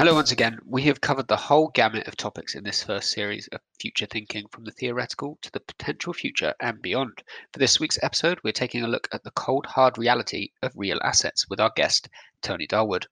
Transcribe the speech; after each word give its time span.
Hello, 0.00 0.14
once 0.14 0.32
again. 0.32 0.58
We 0.64 0.84
have 0.84 1.02
covered 1.02 1.28
the 1.28 1.36
whole 1.36 1.68
gamut 1.68 2.08
of 2.08 2.16
topics 2.16 2.54
in 2.54 2.64
this 2.64 2.82
first 2.82 3.10
series 3.10 3.48
of 3.48 3.60
future 3.78 4.06
thinking 4.06 4.46
from 4.48 4.64
the 4.64 4.70
theoretical 4.70 5.38
to 5.42 5.52
the 5.52 5.60
potential 5.60 6.14
future 6.14 6.54
and 6.58 6.80
beyond. 6.80 7.22
For 7.52 7.58
this 7.58 7.78
week's 7.78 7.98
episode, 8.02 8.40
we're 8.42 8.52
taking 8.52 8.82
a 8.82 8.88
look 8.88 9.08
at 9.12 9.24
the 9.24 9.30
cold, 9.32 9.66
hard 9.66 9.98
reality 9.98 10.52
of 10.62 10.72
real 10.74 10.98
assets 11.04 11.50
with 11.50 11.60
our 11.60 11.70
guest, 11.76 12.08
Tony 12.40 12.66
Dalwood. 12.66 13.08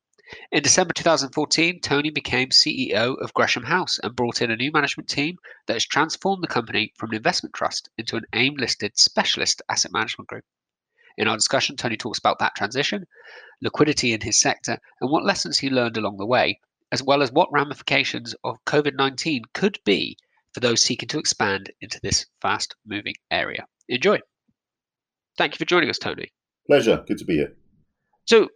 In 0.50 0.62
December 0.62 0.94
2014, 0.94 1.82
Tony 1.82 2.08
became 2.08 2.48
CEO 2.48 3.20
of 3.20 3.34
Gresham 3.34 3.64
House 3.64 3.98
and 4.02 4.16
brought 4.16 4.40
in 4.40 4.50
a 4.50 4.56
new 4.56 4.72
management 4.72 5.10
team 5.10 5.36
that 5.66 5.74
has 5.74 5.84
transformed 5.84 6.42
the 6.42 6.48
company 6.48 6.94
from 6.96 7.10
an 7.10 7.16
investment 7.16 7.54
trust 7.54 7.90
into 7.98 8.16
an 8.16 8.24
AIM 8.32 8.54
listed 8.56 8.96
specialist 8.96 9.60
asset 9.68 9.92
management 9.92 10.28
group. 10.28 10.44
In 11.18 11.28
our 11.28 11.36
discussion, 11.36 11.76
Tony 11.76 11.98
talks 11.98 12.18
about 12.18 12.38
that 12.38 12.54
transition, 12.54 13.06
liquidity 13.60 14.14
in 14.14 14.22
his 14.22 14.40
sector, 14.40 14.78
and 15.02 15.10
what 15.10 15.24
lessons 15.24 15.58
he 15.58 15.68
learned 15.68 15.98
along 15.98 16.16
the 16.16 16.24
way, 16.24 16.60
as 16.92 17.02
well 17.02 17.22
as 17.22 17.32
what 17.32 17.52
ramifications 17.52 18.34
of 18.44 18.56
COVID 18.66 18.94
19 18.96 19.42
could 19.54 19.78
be 19.84 20.16
for 20.52 20.60
those 20.60 20.82
seeking 20.82 21.08
to 21.08 21.18
expand 21.18 21.70
into 21.80 22.00
this 22.02 22.26
fast 22.40 22.74
moving 22.86 23.14
area. 23.30 23.66
Enjoy. 23.88 24.18
Thank 25.36 25.54
you 25.54 25.58
for 25.58 25.64
joining 25.64 25.90
us, 25.90 25.98
Tony. 25.98 26.32
Pleasure. 26.66 27.04
Good 27.06 27.18
to 27.18 27.24
be 27.24 27.36
here. 27.36 27.56
So, 28.26 28.48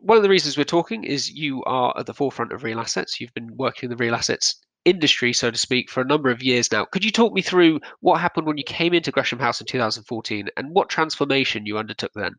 one 0.00 0.16
of 0.16 0.22
the 0.22 0.28
reasons 0.28 0.58
we're 0.58 0.64
talking 0.64 1.04
is 1.04 1.30
you 1.30 1.62
are 1.64 1.96
at 1.98 2.06
the 2.06 2.12
forefront 2.12 2.52
of 2.52 2.62
real 2.62 2.80
assets. 2.80 3.20
You've 3.20 3.32
been 3.32 3.56
working 3.56 3.86
in 3.86 3.96
the 3.96 4.04
real 4.04 4.14
assets 4.14 4.60
industry, 4.84 5.32
so 5.32 5.50
to 5.50 5.56
speak, 5.56 5.90
for 5.90 6.02
a 6.02 6.06
number 6.06 6.30
of 6.30 6.42
years 6.42 6.70
now. 6.70 6.84
Could 6.84 7.04
you 7.04 7.10
talk 7.10 7.32
me 7.32 7.40
through 7.40 7.80
what 8.00 8.20
happened 8.20 8.46
when 8.46 8.58
you 8.58 8.64
came 8.64 8.92
into 8.92 9.10
Gresham 9.10 9.38
House 9.38 9.60
in 9.60 9.66
2014 9.66 10.48
and 10.56 10.74
what 10.74 10.90
transformation 10.90 11.64
you 11.64 11.78
undertook 11.78 12.12
then? 12.14 12.34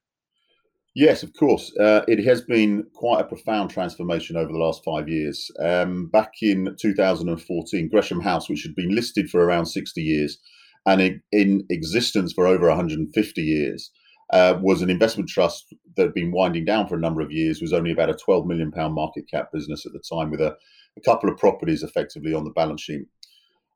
Yes, 0.95 1.23
of 1.23 1.34
course. 1.34 1.76
Uh, 1.77 2.04
it 2.07 2.24
has 2.24 2.41
been 2.41 2.85
quite 2.93 3.20
a 3.20 3.26
profound 3.26 3.70
transformation 3.70 4.38
over 4.38 4.51
the 4.51 4.57
last 4.57 4.82
five 4.85 5.10
years. 5.10 5.51
Um, 5.60 6.07
back 6.07 6.32
in 6.41 6.74
2014, 6.79 7.90
Gresham 7.90 8.21
House, 8.21 8.49
which 8.49 8.63
had 8.63 8.76
been 8.76 8.96
listed 8.96 9.29
for 9.29 9.43
around 9.43 9.66
60 9.66 10.01
years 10.01 10.38
and 10.85 11.21
in, 11.34 11.66
existence 11.70 12.32
for 12.32 12.48
over 12.48 12.70
150 12.70 13.41
years, 13.41 13.91
uh, 14.32 14.57
was 14.62 14.82
an 14.82 14.90
investment 14.90 15.29
trust 15.29 15.73
that 15.98 16.04
had 16.04 16.13
been 16.13 16.32
winding 16.32 16.63
down 16.63 16.88
for 16.88 16.96
a 16.96 16.99
number 16.99 17.20
of 17.20 17.32
years, 17.32 17.62
was 17.62 17.73
only 17.73 17.91
about 17.91 18.10
a 18.10 18.16
12 18.16 18.48
million 18.48 18.71
pound 18.71 18.93
market 18.93 19.26
cap 19.29 19.51
business 19.51 19.85
at 19.85 19.91
the 19.91 20.01
time 20.10 20.32
with 20.32 20.40
a 20.40 20.55
a 20.98 21.01
couple 21.01 21.29
of 21.29 21.38
properties 21.38 21.84
effectively 21.84 22.34
on 22.34 22.43
the 22.43 22.51
balance 22.51 22.82
sheet. 22.82 23.05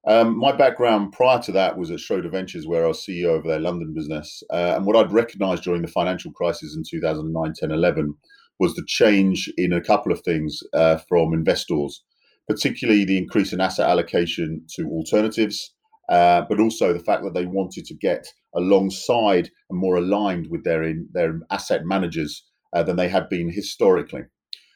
Um, 0.07 0.37
my 0.37 0.55
background 0.55 1.11
prior 1.11 1.41
to 1.41 1.51
that 1.51 1.77
was 1.77 1.91
at 1.91 1.99
Schroder 1.99 2.29
Ventures, 2.29 2.65
where 2.65 2.85
I 2.85 2.87
was 2.87 3.05
CEO 3.05 3.37
of 3.37 3.43
their 3.43 3.59
London 3.59 3.93
business. 3.93 4.41
Uh, 4.51 4.73
and 4.75 4.85
what 4.85 4.95
I'd 4.95 5.11
recognized 5.11 5.63
during 5.63 5.81
the 5.81 5.87
financial 5.87 6.31
crisis 6.31 6.75
in 6.75 6.83
2009, 6.89 7.53
10, 7.53 7.71
11 7.71 8.15
was 8.59 8.75
the 8.75 8.85
change 8.87 9.51
in 9.57 9.73
a 9.73 9.81
couple 9.81 10.11
of 10.11 10.21
things 10.21 10.59
uh, 10.73 10.97
from 11.09 11.33
investors, 11.33 12.03
particularly 12.47 13.05
the 13.05 13.17
increase 13.17 13.51
in 13.53 13.61
asset 13.61 13.89
allocation 13.89 14.65
to 14.75 14.85
alternatives, 14.87 15.73
uh, 16.09 16.43
but 16.49 16.59
also 16.59 16.93
the 16.93 17.03
fact 17.03 17.23
that 17.23 17.33
they 17.33 17.45
wanted 17.45 17.85
to 17.85 17.93
get 17.93 18.27
alongside 18.55 19.49
and 19.69 19.79
more 19.79 19.97
aligned 19.97 20.47
with 20.49 20.63
their, 20.63 20.83
in, 20.83 21.07
their 21.13 21.39
asset 21.51 21.85
managers 21.85 22.45
uh, 22.73 22.83
than 22.83 22.95
they 22.95 23.09
had 23.09 23.29
been 23.29 23.51
historically. 23.51 24.23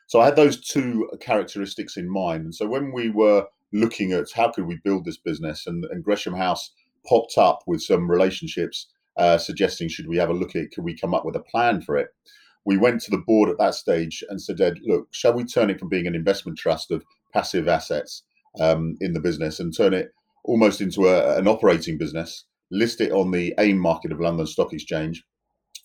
So 0.08 0.20
I 0.20 0.26
had 0.26 0.36
those 0.36 0.62
two 0.62 1.10
characteristics 1.22 1.98
in 1.98 2.12
mind. 2.12 2.44
And 2.44 2.56
so 2.56 2.68
when 2.68 2.92
we 2.94 3.10
were 3.10 3.48
looking 3.74 4.14
at 4.14 4.32
how 4.34 4.52
could 4.52 4.66
we 4.66 4.80
build 4.84 5.06
this 5.06 5.18
business, 5.18 5.68
and, 5.68 5.84
and 5.86 6.04
Gresham 6.04 6.36
House 6.36 6.72
popped 7.08 7.38
up 7.38 7.64
with 7.68 7.82
some 7.82 8.10
relationships 8.10 8.88
uh, 9.18 9.38
suggesting 9.38 9.88
should 9.88 10.08
we 10.08 10.18
have 10.18 10.30
a 10.30 10.34
look 10.34 10.56
at 10.56 10.64
it, 10.64 10.72
could 10.74 10.84
we 10.84 10.98
come 10.98 11.14
up 11.14 11.26
with 11.26 11.36
a 11.36 11.42
plan 11.42 11.82
for 11.82 11.98
it? 11.98 12.10
We 12.66 12.78
went 12.78 13.02
to 13.02 13.12
the 13.12 13.18
board 13.18 13.50
at 13.50 13.58
that 13.60 13.76
stage 13.76 14.24
and 14.30 14.42
said, 14.42 14.60
look, 14.84 15.08
shall 15.12 15.34
we 15.34 15.44
turn 15.44 15.70
it 15.70 15.80
from 15.80 15.90
being 15.90 16.08
an 16.08 16.16
investment 16.16 16.58
trust 16.58 16.92
of 16.92 17.04
passive 17.34 17.68
assets 17.68 18.24
um, 18.60 18.96
in 19.02 19.14
the 19.14 19.20
business 19.20 19.60
and 19.60 19.76
turn 19.76 19.94
it 19.94 20.14
almost 20.46 20.82
into 20.82 21.08
a, 21.08 21.38
an 21.38 21.48
operating 21.48 21.98
business, 21.98 22.46
list 22.72 23.02
it 23.02 23.12
on 23.12 23.32
the 23.32 23.54
AIM 23.60 23.78
market 23.78 24.12
of 24.12 24.20
London 24.20 24.48
Stock 24.48 24.74
Exchange, 24.74 25.24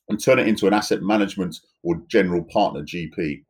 and 0.09 0.23
turn 0.23 0.39
it 0.39 0.49
into 0.49 0.67
an 0.67 0.73
asset 0.73 1.03
management 1.03 1.61
or 1.83 2.03
general 2.09 2.45
partner 2.45 2.83
GP. 2.83 3.43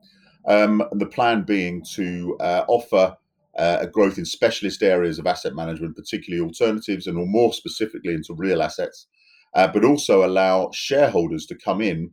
Um, 0.47 0.83
the 0.93 1.07
plan 1.07 1.43
being 1.43 1.85
to 1.95 2.37
uh, 2.41 2.65
offer 2.67 3.17
uh, 3.59 3.79
a 3.81 3.87
growth 3.87 4.19
in 4.19 4.25
specialist 4.25 4.83
areas 4.83 5.19
of 5.19 5.27
asset 5.27 5.55
management, 5.55 5.97
particularly 5.97 6.43
alternatives 6.43 7.07
and 7.07 7.19
or 7.19 7.27
more 7.27 7.53
specifically 7.53 8.15
into 8.15 8.35
real 8.35 8.63
assets, 8.63 9.07
uh, 9.55 9.67
but 9.67 9.85
also 9.85 10.25
allow 10.25 10.71
shareholders 10.73 11.45
to 11.47 11.57
come 11.57 11.81
in 11.81 12.11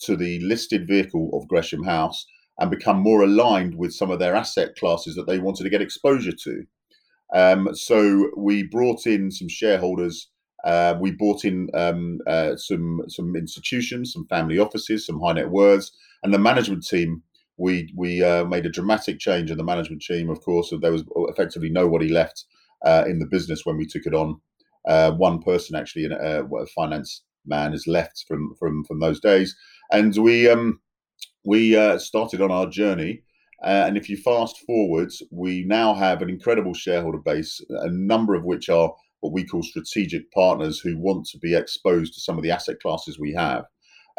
to 0.00 0.16
the 0.16 0.40
listed 0.40 0.86
vehicle 0.86 1.30
of 1.32 1.48
Gresham 1.48 1.82
House 1.82 2.26
and 2.58 2.70
become 2.70 2.98
more 2.98 3.22
aligned 3.22 3.74
with 3.76 3.92
some 3.92 4.10
of 4.10 4.20
their 4.20 4.36
asset 4.36 4.76
classes 4.76 5.16
that 5.16 5.26
they 5.26 5.38
wanted 5.38 5.64
to 5.64 5.70
get 5.70 5.82
exposure 5.82 6.32
to. 6.32 6.62
Um, 7.34 7.70
so 7.72 8.30
we 8.36 8.62
brought 8.62 9.06
in 9.06 9.30
some 9.30 9.48
shareholders. 9.48 10.28
Uh, 10.64 10.94
we 11.00 11.10
brought 11.10 11.44
in 11.44 11.68
um, 11.74 12.20
uh, 12.26 12.56
some 12.56 13.02
some 13.08 13.34
institutions, 13.36 14.12
some 14.12 14.26
family 14.28 14.58
offices, 14.58 15.04
some 15.04 15.20
high 15.20 15.32
net 15.32 15.50
worths, 15.50 15.90
and 16.22 16.32
the 16.32 16.38
management 16.38 16.86
team 16.86 17.22
we 17.56 17.92
we 17.96 18.22
uh, 18.22 18.44
made 18.44 18.66
a 18.66 18.70
dramatic 18.70 19.18
change 19.18 19.50
in 19.50 19.58
the 19.58 19.64
management 19.64 20.02
team. 20.02 20.30
Of 20.30 20.40
course, 20.42 20.72
there 20.80 20.92
was 20.92 21.04
effectively 21.28 21.70
nobody 21.70 22.08
left 22.08 22.44
uh, 22.84 23.04
in 23.06 23.18
the 23.18 23.26
business 23.26 23.64
when 23.64 23.76
we 23.76 23.86
took 23.86 24.06
it 24.06 24.14
on. 24.14 24.40
Uh, 24.86 25.12
one 25.12 25.40
person 25.40 25.76
actually, 25.76 26.06
uh, 26.06 26.44
a 26.44 26.66
finance 26.66 27.22
man, 27.46 27.72
has 27.72 27.86
left 27.86 28.24
from 28.26 28.54
from 28.58 28.84
from 28.84 29.00
those 29.00 29.20
days, 29.20 29.56
and 29.90 30.16
we 30.16 30.48
um, 30.48 30.80
we 31.44 31.76
uh, 31.76 31.98
started 31.98 32.40
on 32.40 32.50
our 32.50 32.66
journey. 32.66 33.22
Uh, 33.62 33.84
and 33.86 33.96
if 33.96 34.10
you 34.10 34.16
fast 34.16 34.58
forwards, 34.66 35.22
we 35.30 35.64
now 35.66 35.94
have 35.94 36.20
an 36.20 36.28
incredible 36.28 36.74
shareholder 36.74 37.18
base, 37.18 37.64
a 37.70 37.88
number 37.88 38.34
of 38.34 38.44
which 38.44 38.68
are 38.68 38.92
what 39.20 39.32
we 39.32 39.42
call 39.42 39.62
strategic 39.62 40.30
partners 40.32 40.80
who 40.80 40.98
want 40.98 41.24
to 41.24 41.38
be 41.38 41.54
exposed 41.54 42.12
to 42.12 42.20
some 42.20 42.36
of 42.36 42.42
the 42.42 42.50
asset 42.50 42.76
classes 42.82 43.18
we 43.18 43.32
have. 43.32 43.64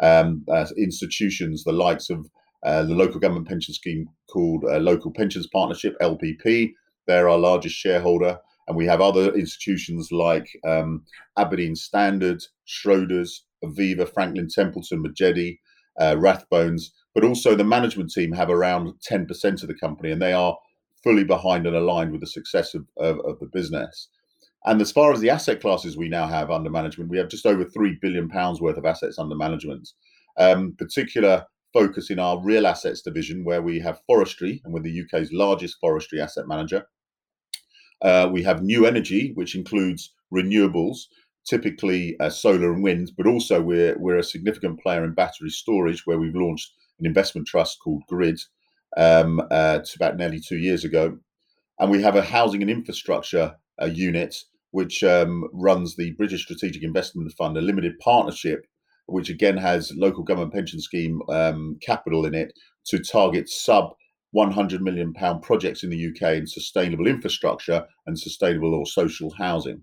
Um, 0.02 0.44
institutions, 0.76 1.62
the 1.62 1.72
likes 1.72 2.10
of 2.10 2.26
uh, 2.66 2.82
the 2.82 2.94
local 2.94 3.20
government 3.20 3.46
pension 3.46 3.72
scheme 3.72 4.08
called 4.28 4.64
uh, 4.64 4.78
Local 4.78 5.12
Pensions 5.12 5.46
Partnership, 5.46 5.96
LPP. 6.02 6.72
They're 7.06 7.28
our 7.28 7.38
largest 7.38 7.76
shareholder. 7.76 8.38
And 8.66 8.76
we 8.76 8.86
have 8.86 9.00
other 9.00 9.32
institutions 9.34 10.10
like 10.10 10.48
um, 10.66 11.04
Aberdeen 11.38 11.76
Standard, 11.76 12.42
Schroders, 12.66 13.42
Aviva, 13.64 14.12
Franklin 14.12 14.48
Templeton, 14.48 15.04
Majedie, 15.04 15.60
uh, 16.00 16.16
Rathbones, 16.16 16.90
but 17.14 17.22
also 17.22 17.54
the 17.54 17.62
management 17.62 18.10
team 18.12 18.32
have 18.32 18.50
around 18.50 18.92
10% 19.08 19.62
of 19.62 19.68
the 19.68 19.74
company 19.74 20.10
and 20.10 20.20
they 20.20 20.32
are 20.32 20.58
fully 21.04 21.22
behind 21.22 21.68
and 21.68 21.76
aligned 21.76 22.10
with 22.10 22.20
the 22.20 22.26
success 22.26 22.74
of, 22.74 22.84
of, 22.96 23.20
of 23.20 23.38
the 23.38 23.46
business. 23.46 24.08
And 24.64 24.82
as 24.82 24.90
far 24.90 25.12
as 25.12 25.20
the 25.20 25.30
asset 25.30 25.60
classes 25.60 25.96
we 25.96 26.08
now 26.08 26.26
have 26.26 26.50
under 26.50 26.68
management, 26.68 27.10
we 27.10 27.18
have 27.18 27.28
just 27.28 27.46
over 27.46 27.64
three 27.64 27.96
billion 28.02 28.28
pounds 28.28 28.60
worth 28.60 28.76
of 28.76 28.84
assets 28.84 29.20
under 29.20 29.36
management. 29.36 29.88
Um, 30.36 30.74
particular 30.76 31.46
focus 31.72 32.10
in 32.10 32.18
our 32.18 32.42
real 32.42 32.66
assets 32.66 33.02
division, 33.02 33.44
where 33.44 33.62
we 33.62 33.80
have 33.80 34.00
forestry, 34.06 34.60
and 34.64 34.72
we're 34.72 34.80
the 34.80 35.02
UK's 35.02 35.32
largest 35.32 35.76
forestry 35.80 36.20
asset 36.20 36.46
manager. 36.46 36.86
Uh, 38.02 38.28
we 38.32 38.42
have 38.42 38.62
new 38.62 38.86
energy, 38.86 39.32
which 39.34 39.54
includes 39.54 40.12
renewables, 40.32 41.06
typically 41.48 42.18
uh, 42.20 42.30
solar 42.30 42.72
and 42.72 42.82
wind, 42.82 43.12
but 43.16 43.26
also 43.26 43.60
we're 43.60 43.98
we're 43.98 44.18
a 44.18 44.24
significant 44.24 44.80
player 44.80 45.04
in 45.04 45.14
battery 45.14 45.50
storage, 45.50 46.06
where 46.06 46.18
we've 46.18 46.34
launched 46.34 46.72
an 46.98 47.06
investment 47.06 47.46
trust 47.46 47.78
called 47.82 48.02
Grid 48.08 48.38
um, 48.96 49.40
uh, 49.50 49.80
about 49.94 50.16
nearly 50.16 50.40
two 50.40 50.58
years 50.58 50.84
ago, 50.84 51.18
and 51.78 51.90
we 51.90 52.02
have 52.02 52.16
a 52.16 52.22
housing 52.22 52.62
and 52.62 52.70
infrastructure 52.70 53.56
uh, 53.80 53.86
unit 53.86 54.36
which 54.76 55.02
um, 55.02 55.48
runs 55.54 55.96
the 55.96 56.10
British 56.12 56.42
Strategic 56.42 56.82
Investment 56.82 57.32
Fund, 57.32 57.56
a 57.56 57.62
limited 57.62 57.98
partnership 57.98 58.66
which 59.06 59.30
again 59.30 59.56
has 59.56 59.92
local 59.96 60.22
government 60.22 60.52
pension 60.52 60.80
scheme 60.80 61.20
um, 61.28 61.78
capital 61.80 62.26
in 62.26 62.34
it 62.34 62.52
to 62.86 62.98
target 62.98 63.48
sub 63.48 63.92
100 64.32 64.82
million 64.82 65.12
pound 65.14 65.42
projects 65.42 65.82
in 65.82 65.90
the 65.90 66.08
UK 66.08 66.34
in 66.34 66.46
sustainable 66.46 67.06
infrastructure 67.06 67.86
and 68.06 68.18
sustainable 68.18 68.74
or 68.74 68.86
social 68.86 69.32
housing. 69.38 69.82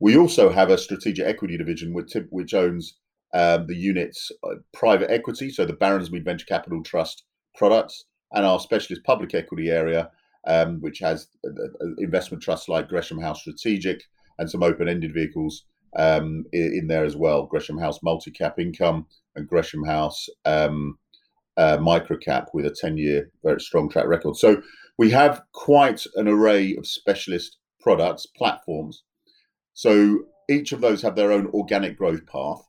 We 0.00 0.16
also 0.16 0.50
have 0.50 0.70
a 0.70 0.78
strategic 0.78 1.26
equity 1.26 1.58
division 1.58 1.92
which, 1.92 2.14
which 2.30 2.54
owns 2.54 2.94
um, 3.34 3.66
the 3.66 3.76
units 3.76 4.30
uh, 4.44 4.56
private 4.72 5.10
equity, 5.10 5.50
so 5.50 5.66
the 5.66 5.72
Baronsmead 5.72 6.24
Venture 6.24 6.46
Capital 6.46 6.82
Trust 6.82 7.24
products, 7.54 8.04
and 8.32 8.44
our 8.44 8.60
specialist 8.60 9.04
public 9.04 9.34
equity 9.34 9.68
area, 9.68 10.10
um, 10.46 10.80
which 10.80 11.00
has 11.00 11.28
uh, 11.44 11.50
uh 11.50 11.88
investment 11.98 12.42
trusts 12.42 12.68
like 12.68 12.88
Gresham 12.88 13.20
House 13.20 13.40
Strategic 13.40 14.02
and 14.38 14.50
some 14.50 14.62
open-ended 14.62 15.12
vehicles 15.12 15.64
um, 15.96 16.44
in, 16.52 16.86
there 16.88 17.04
as 17.04 17.16
well. 17.16 17.46
Gresham 17.46 17.78
House 17.78 18.00
Multi 18.02 18.30
Cap 18.30 18.58
Income 18.58 19.06
and 19.34 19.48
Gresham 19.48 19.84
House 19.84 20.28
um, 20.44 20.98
uh, 21.56 21.78
Microcap 21.78 22.46
with 22.52 22.66
a 22.66 22.70
10 22.78 22.96
year 22.98 23.30
very 23.42 23.60
strong 23.60 23.88
track 23.88 24.06
record. 24.06 24.36
So 24.36 24.62
we 24.98 25.10
have 25.10 25.42
quite 25.52 26.04
an 26.14 26.28
array 26.28 26.76
of 26.76 26.86
specialist 26.86 27.58
products, 27.80 28.26
platforms. 28.26 29.02
So 29.74 30.20
each 30.48 30.72
of 30.72 30.80
those 30.80 31.02
have 31.02 31.16
their 31.16 31.32
own 31.32 31.48
organic 31.48 31.96
growth 31.98 32.26
path. 32.26 32.62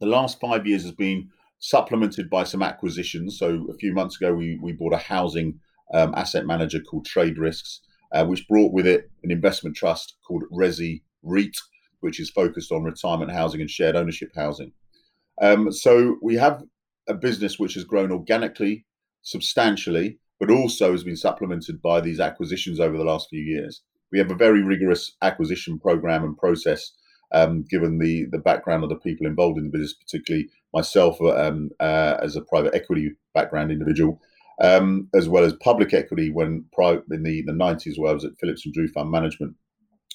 The 0.00 0.06
last 0.06 0.40
five 0.40 0.66
years 0.66 0.82
has 0.82 0.92
been 0.92 1.30
supplemented 1.58 2.28
by 2.28 2.44
some 2.44 2.62
acquisitions. 2.62 3.38
So 3.38 3.66
a 3.70 3.74
few 3.74 3.92
months 3.94 4.16
ago, 4.16 4.34
we, 4.34 4.58
we 4.60 4.72
bought 4.72 4.92
a 4.92 4.98
housing 4.98 5.60
um, 5.92 6.14
asset 6.14 6.46
manager 6.46 6.80
called 6.80 7.06
TradeRisks, 7.06 7.78
uh, 8.12 8.26
which 8.26 8.46
brought 8.48 8.72
with 8.72 8.86
it 8.86 9.10
an 9.22 9.30
investment 9.30 9.76
trust 9.76 10.16
called 10.26 10.42
Resi 10.52 11.02
REIT, 11.22 11.56
which 12.04 12.20
is 12.20 12.28
focused 12.28 12.70
on 12.70 12.82
retirement 12.82 13.32
housing 13.32 13.62
and 13.62 13.70
shared 13.70 13.96
ownership 13.96 14.30
housing. 14.36 14.70
Um, 15.40 15.72
so 15.72 16.18
we 16.20 16.34
have 16.34 16.62
a 17.08 17.14
business 17.14 17.58
which 17.58 17.72
has 17.74 17.84
grown 17.84 18.12
organically, 18.12 18.84
substantially, 19.22 20.18
but 20.38 20.50
also 20.50 20.92
has 20.92 21.02
been 21.02 21.16
supplemented 21.16 21.80
by 21.80 22.02
these 22.02 22.20
acquisitions 22.20 22.78
over 22.78 22.98
the 22.98 23.04
last 23.04 23.30
few 23.30 23.40
years. 23.40 23.82
We 24.12 24.18
have 24.18 24.30
a 24.30 24.36
very 24.36 24.62
rigorous 24.62 25.12
acquisition 25.22 25.78
program 25.78 26.24
and 26.24 26.36
process, 26.36 26.92
um, 27.32 27.64
given 27.70 27.98
the 27.98 28.26
the 28.30 28.44
background 28.50 28.84
of 28.84 28.90
the 28.90 28.96
people 28.96 29.26
involved 29.26 29.56
in 29.56 29.64
the 29.64 29.70
business, 29.70 29.94
particularly 29.94 30.50
myself 30.74 31.18
um, 31.22 31.70
uh, 31.80 32.18
as 32.22 32.36
a 32.36 32.42
private 32.42 32.74
equity 32.74 33.12
background 33.32 33.72
individual, 33.72 34.20
um, 34.60 35.08
as 35.14 35.26
well 35.26 35.44
as 35.44 35.54
public 35.54 35.94
equity 35.94 36.30
when 36.30 36.66
in 37.10 37.22
the 37.22 37.42
the 37.46 37.52
90s, 37.52 37.98
where 37.98 38.10
I 38.10 38.14
was 38.14 38.26
at 38.26 38.38
Phillips 38.38 38.66
and 38.66 38.74
Drew 38.74 38.88
Fund 38.88 39.10
Management, 39.10 39.56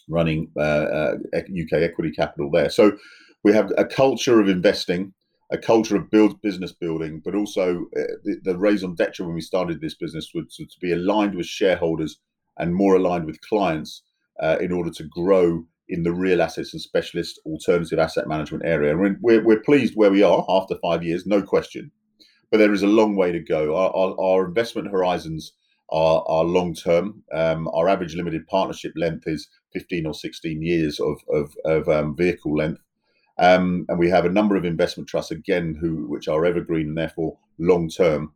running 0.09 0.50
uh, 0.57 0.59
uh, 0.59 1.15
UK 1.33 1.73
equity 1.73 2.11
capital 2.11 2.51
there. 2.51 2.69
So 2.69 2.97
we 3.44 3.53
have 3.53 3.71
a 3.77 3.85
culture 3.85 4.39
of 4.39 4.50
investing 4.50 5.13
a 5.51 5.57
culture 5.57 5.95
of 5.95 6.11
build 6.11 6.41
business 6.41 6.71
building, 6.71 7.21
but 7.25 7.35
also 7.35 7.85
uh, 7.97 8.13
the, 8.23 8.39
the 8.44 8.57
raison 8.57 8.94
d'etre 8.94 9.25
when 9.25 9.33
we 9.33 9.41
started 9.41 9.81
this 9.81 9.95
business 9.95 10.31
was 10.33 10.53
to, 10.56 10.65
to, 10.65 10.79
be 10.79 10.91
aligned 10.91 11.35
with 11.35 11.45
shareholders 11.45 12.19
and 12.57 12.75
more 12.75 12.95
aligned 12.95 13.25
with 13.25 13.41
clients 13.41 14.03
uh, 14.41 14.57
in 14.61 14.71
order 14.71 14.91
to 14.91 15.03
grow 15.06 15.65
in 15.88 16.03
the 16.03 16.13
real 16.13 16.41
assets 16.41 16.73
and 16.73 16.81
specialist 16.81 17.39
alternative 17.47 17.97
asset 17.97 18.27
management 18.27 18.63
area. 18.63 18.91
And 18.91 19.17
we're, 19.21 19.44
we're 19.44 19.61
pleased 19.61 19.95
where 19.95 20.11
we 20.11 20.21
are 20.21 20.45
after 20.47 20.75
five 20.83 21.03
years, 21.03 21.25
no 21.25 21.41
question, 21.41 21.91
but 22.51 22.59
there 22.59 22.73
is 22.73 22.83
a 22.83 22.88
long 22.88 23.15
way 23.15 23.31
to 23.31 23.39
go. 23.39 23.75
Our, 23.75 23.89
our, 23.95 24.21
our 24.21 24.45
investment 24.45 24.91
horizons 24.91 25.53
are, 25.91 26.24
are 26.27 26.44
long 26.44 26.74
term. 26.74 27.24
Um, 27.33 27.68
our 27.69 27.88
average 27.88 28.15
limited 28.15 28.47
partnership 28.47 28.94
length 28.95 29.27
is 29.27 29.47
15 29.74 30.06
or 30.06 30.13
16 30.13 30.62
years 30.62 31.00
of, 31.00 31.21
of, 31.30 31.56
of 31.65 31.88
um, 31.89 32.15
vehicle 32.15 32.56
length. 32.56 32.81
Um, 33.38 33.86
and 33.88 33.97
we 33.97 34.09
have 34.09 34.25
a 34.25 34.30
number 34.30 34.56
of 34.56 34.65
investment 34.65 35.07
trusts 35.07 35.31
again, 35.31 35.77
who 35.80 36.07
which 36.07 36.27
are 36.27 36.45
evergreen 36.45 36.89
and 36.89 36.97
therefore 36.97 37.38
long 37.57 37.89
term. 37.89 38.33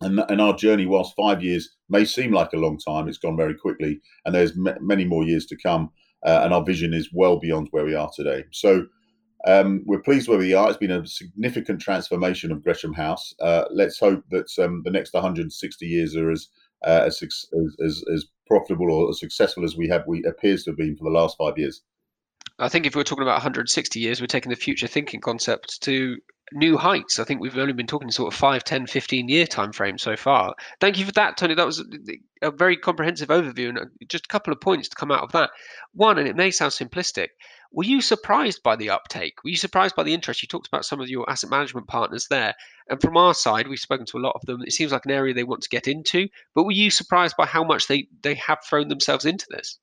And, 0.00 0.20
and 0.28 0.40
our 0.40 0.54
journey, 0.54 0.86
whilst 0.86 1.16
five 1.16 1.42
years 1.42 1.70
may 1.88 2.04
seem 2.04 2.32
like 2.32 2.52
a 2.52 2.58
long 2.58 2.78
time, 2.78 3.08
it's 3.08 3.18
gone 3.18 3.36
very 3.36 3.54
quickly, 3.54 4.00
and 4.24 4.34
there's 4.34 4.52
m- 4.52 4.76
many 4.80 5.04
more 5.04 5.24
years 5.24 5.46
to 5.46 5.56
come. 5.56 5.90
Uh, 6.24 6.40
and 6.42 6.54
our 6.54 6.64
vision 6.64 6.94
is 6.94 7.10
well 7.12 7.38
beyond 7.38 7.68
where 7.70 7.84
we 7.84 7.94
are 7.94 8.10
today. 8.14 8.44
So 8.50 8.86
um, 9.46 9.82
we're 9.86 10.00
pleased 10.00 10.28
where 10.28 10.38
we 10.38 10.54
are. 10.54 10.68
It's 10.68 10.78
been 10.78 10.90
a 10.90 11.06
significant 11.06 11.80
transformation 11.80 12.50
of 12.50 12.62
Gresham 12.62 12.94
House. 12.94 13.34
Uh, 13.40 13.64
let's 13.70 13.98
hope 13.98 14.24
that 14.30 14.50
um, 14.58 14.82
the 14.84 14.90
next 14.90 15.12
160 15.12 15.86
years 15.86 16.16
are 16.16 16.30
as, 16.30 16.48
uh, 16.86 17.04
as, 17.06 17.22
as, 17.80 18.04
as 18.12 18.26
profitable 18.46 18.90
or 18.92 19.10
as 19.10 19.20
successful 19.20 19.64
as 19.64 19.76
we 19.76 19.88
have 19.88 20.04
we 20.06 20.22
appears 20.24 20.64
to 20.64 20.70
have 20.70 20.78
been 20.78 20.96
for 20.96 21.04
the 21.04 21.10
last 21.10 21.36
five 21.38 21.56
years. 21.56 21.82
I 22.58 22.68
think 22.68 22.86
if 22.86 22.94
we're 22.94 23.02
talking 23.02 23.22
about 23.22 23.34
160 23.34 23.98
years, 23.98 24.20
we're 24.20 24.26
taking 24.26 24.50
the 24.50 24.56
future 24.56 24.86
thinking 24.86 25.20
concept 25.20 25.82
to 25.82 26.18
new 26.52 26.76
heights. 26.76 27.18
I 27.18 27.24
think 27.24 27.40
we've 27.40 27.56
only 27.58 27.72
been 27.72 27.86
talking 27.86 28.10
sort 28.10 28.32
of 28.32 28.38
5, 28.38 28.62
10, 28.62 28.86
15 28.86 29.28
year 29.28 29.46
time 29.46 29.72
frame 29.72 29.98
so 29.98 30.16
far. 30.16 30.54
Thank 30.80 30.98
you 30.98 31.04
for 31.04 31.12
that, 31.12 31.36
Tony. 31.36 31.54
That 31.54 31.66
was 31.66 31.84
a 32.42 32.50
very 32.50 32.76
comprehensive 32.76 33.28
overview 33.28 33.70
and 33.70 33.78
just 34.08 34.26
a 34.26 34.28
couple 34.28 34.52
of 34.52 34.60
points 34.60 34.88
to 34.88 34.96
come 34.96 35.10
out 35.10 35.22
of 35.22 35.32
that. 35.32 35.50
One, 35.94 36.18
and 36.18 36.28
it 36.28 36.36
may 36.36 36.50
sound 36.50 36.72
simplistic, 36.72 37.28
were 37.74 37.84
you 37.84 38.00
surprised 38.00 38.62
by 38.62 38.76
the 38.76 38.90
uptake? 38.90 39.42
Were 39.42 39.50
you 39.50 39.56
surprised 39.56 39.96
by 39.96 40.04
the 40.04 40.14
interest? 40.14 40.42
You 40.42 40.46
talked 40.46 40.68
about 40.68 40.84
some 40.84 41.00
of 41.00 41.08
your 41.08 41.28
asset 41.28 41.50
management 41.50 41.88
partners 41.88 42.28
there. 42.30 42.54
And 42.88 43.00
from 43.00 43.16
our 43.16 43.34
side, 43.34 43.66
we've 43.66 43.80
spoken 43.80 44.06
to 44.06 44.18
a 44.18 44.20
lot 44.20 44.36
of 44.36 44.46
them. 44.46 44.62
It 44.62 44.72
seems 44.72 44.92
like 44.92 45.04
an 45.04 45.10
area 45.10 45.34
they 45.34 45.42
want 45.42 45.62
to 45.62 45.68
get 45.68 45.88
into. 45.88 46.28
But 46.54 46.64
were 46.64 46.72
you 46.72 46.90
surprised 46.90 47.36
by 47.36 47.46
how 47.46 47.64
much 47.64 47.88
they, 47.88 48.06
they 48.22 48.34
have 48.34 48.58
thrown 48.64 48.88
themselves 48.88 49.24
into 49.24 49.46
this? 49.50 49.78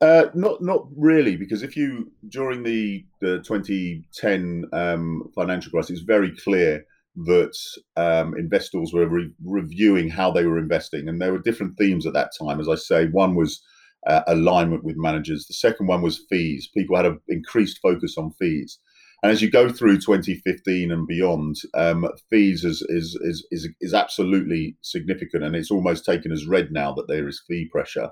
Uh, 0.00 0.26
not 0.34 0.62
not 0.62 0.86
really, 0.94 1.36
because 1.36 1.62
if 1.62 1.74
you 1.74 2.12
during 2.28 2.62
the 2.62 3.02
the 3.22 3.38
2010 3.38 4.64
um, 4.74 5.30
financial 5.34 5.70
crisis, 5.70 5.92
it's 5.92 6.00
very 6.00 6.36
clear 6.36 6.84
that 7.24 7.56
um, 7.96 8.36
investors 8.36 8.92
were 8.92 9.08
re- 9.08 9.32
reviewing 9.42 10.10
how 10.10 10.30
they 10.30 10.44
were 10.44 10.58
investing, 10.58 11.08
and 11.08 11.20
there 11.20 11.32
were 11.32 11.38
different 11.38 11.78
themes 11.78 12.06
at 12.06 12.12
that 12.12 12.32
time. 12.38 12.60
As 12.60 12.68
I 12.68 12.74
say, 12.74 13.06
one 13.06 13.34
was 13.34 13.62
uh, 14.06 14.22
alignment 14.26 14.84
with 14.84 14.96
managers. 14.96 15.46
The 15.46 15.54
second 15.54 15.86
one 15.86 16.02
was 16.02 16.24
fees. 16.30 16.68
People 16.74 16.96
had 16.96 17.06
an 17.06 17.20
increased 17.28 17.78
focus 17.82 18.16
on 18.16 18.32
fees. 18.32 18.78
And 19.22 19.32
as 19.32 19.40
you 19.42 19.50
go 19.50 19.68
through 19.68 19.96
2015 19.96 20.92
and 20.92 21.06
beyond, 21.06 21.56
um, 21.74 22.06
fees 22.30 22.64
is, 22.64 22.82
is, 22.88 23.18
is, 23.22 23.46
is, 23.50 23.68
is 23.80 23.94
absolutely 23.94 24.76
significant. 24.82 25.42
And 25.42 25.56
it's 25.56 25.70
almost 25.70 26.04
taken 26.04 26.32
as 26.32 26.46
read 26.46 26.70
now 26.70 26.92
that 26.92 27.08
there 27.08 27.26
is 27.26 27.42
fee 27.48 27.68
pressure. 27.70 28.10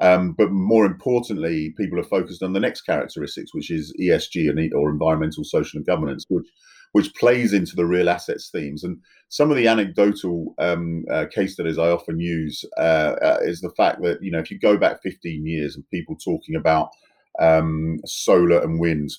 Um, 0.00 0.32
but 0.36 0.50
more 0.50 0.86
importantly, 0.86 1.74
people 1.76 1.98
are 2.00 2.04
focused 2.04 2.42
on 2.42 2.52
the 2.52 2.60
next 2.60 2.82
characteristics, 2.82 3.54
which 3.54 3.70
is 3.70 3.94
ESG 4.00 4.48
and 4.50 4.72
or 4.74 4.90
environmental, 4.90 5.44
social, 5.44 5.78
and 5.78 5.86
governance, 5.86 6.24
which 6.28 6.46
which 6.94 7.12
plays 7.16 7.52
into 7.52 7.74
the 7.74 7.84
real 7.84 8.08
assets 8.08 8.50
themes. 8.50 8.84
And 8.84 8.98
some 9.28 9.50
of 9.50 9.56
the 9.56 9.66
anecdotal 9.66 10.54
um, 10.60 11.04
uh, 11.10 11.26
case 11.26 11.54
studies 11.54 11.76
I 11.76 11.90
often 11.90 12.20
use 12.20 12.64
uh, 12.78 13.16
uh, 13.20 13.38
is 13.42 13.60
the 13.60 13.72
fact 13.76 14.00
that 14.02 14.22
you 14.22 14.30
know 14.30 14.38
if 14.38 14.48
you 14.48 14.60
go 14.60 14.76
back 14.76 15.02
15 15.02 15.44
years 15.44 15.74
and 15.74 15.84
people 15.90 16.14
talking 16.14 16.54
about 16.54 16.90
um, 17.40 17.98
solar 18.06 18.60
and 18.60 18.78
wind, 18.78 19.10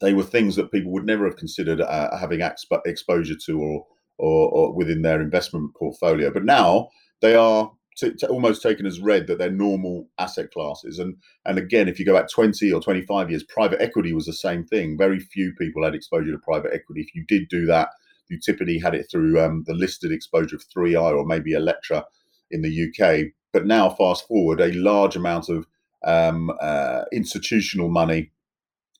they 0.00 0.14
were 0.14 0.22
things 0.22 0.56
that 0.56 0.72
people 0.72 0.92
would 0.92 1.04
never 1.04 1.26
have 1.26 1.36
considered 1.36 1.82
uh, 1.82 2.16
having 2.16 2.40
expo- 2.40 2.80
exposure 2.86 3.36
to 3.44 3.60
or, 3.60 3.86
or, 4.16 4.48
or 4.48 4.74
within 4.74 5.02
their 5.02 5.20
investment 5.20 5.74
portfolio. 5.74 6.30
But 6.30 6.46
now 6.46 6.88
they 7.20 7.34
are 7.34 7.70
to, 7.96 8.12
to 8.14 8.28
almost 8.28 8.62
taken 8.62 8.86
as 8.86 9.00
read 9.00 9.26
that 9.26 9.38
they're 9.38 9.50
normal 9.50 10.08
asset 10.18 10.50
classes. 10.50 10.98
And 10.98 11.16
and 11.44 11.58
again, 11.58 11.88
if 11.88 11.98
you 11.98 12.06
go 12.06 12.14
back 12.14 12.30
20 12.30 12.72
or 12.72 12.80
25 12.80 13.30
years, 13.30 13.44
private 13.44 13.80
equity 13.80 14.12
was 14.12 14.26
the 14.26 14.32
same 14.32 14.64
thing. 14.64 14.98
Very 14.98 15.20
few 15.20 15.52
people 15.58 15.84
had 15.84 15.94
exposure 15.94 16.32
to 16.32 16.38
private 16.38 16.72
equity. 16.74 17.02
If 17.02 17.14
you 17.14 17.24
did 17.26 17.48
do 17.48 17.66
that, 17.66 17.88
you 18.28 18.38
typically 18.38 18.78
had 18.78 18.94
it 18.94 19.06
through 19.10 19.40
um, 19.40 19.64
the 19.66 19.74
listed 19.74 20.12
exposure 20.12 20.56
of 20.56 20.64
3i 20.76 21.16
or 21.16 21.24
maybe 21.24 21.52
Electra 21.52 22.04
in 22.50 22.62
the 22.62 22.88
UK. 22.88 23.26
But 23.52 23.66
now, 23.66 23.90
fast 23.90 24.26
forward, 24.26 24.60
a 24.60 24.72
large 24.72 25.16
amount 25.16 25.48
of 25.48 25.66
um, 26.04 26.50
uh, 26.60 27.04
institutional 27.12 27.88
money 27.88 28.32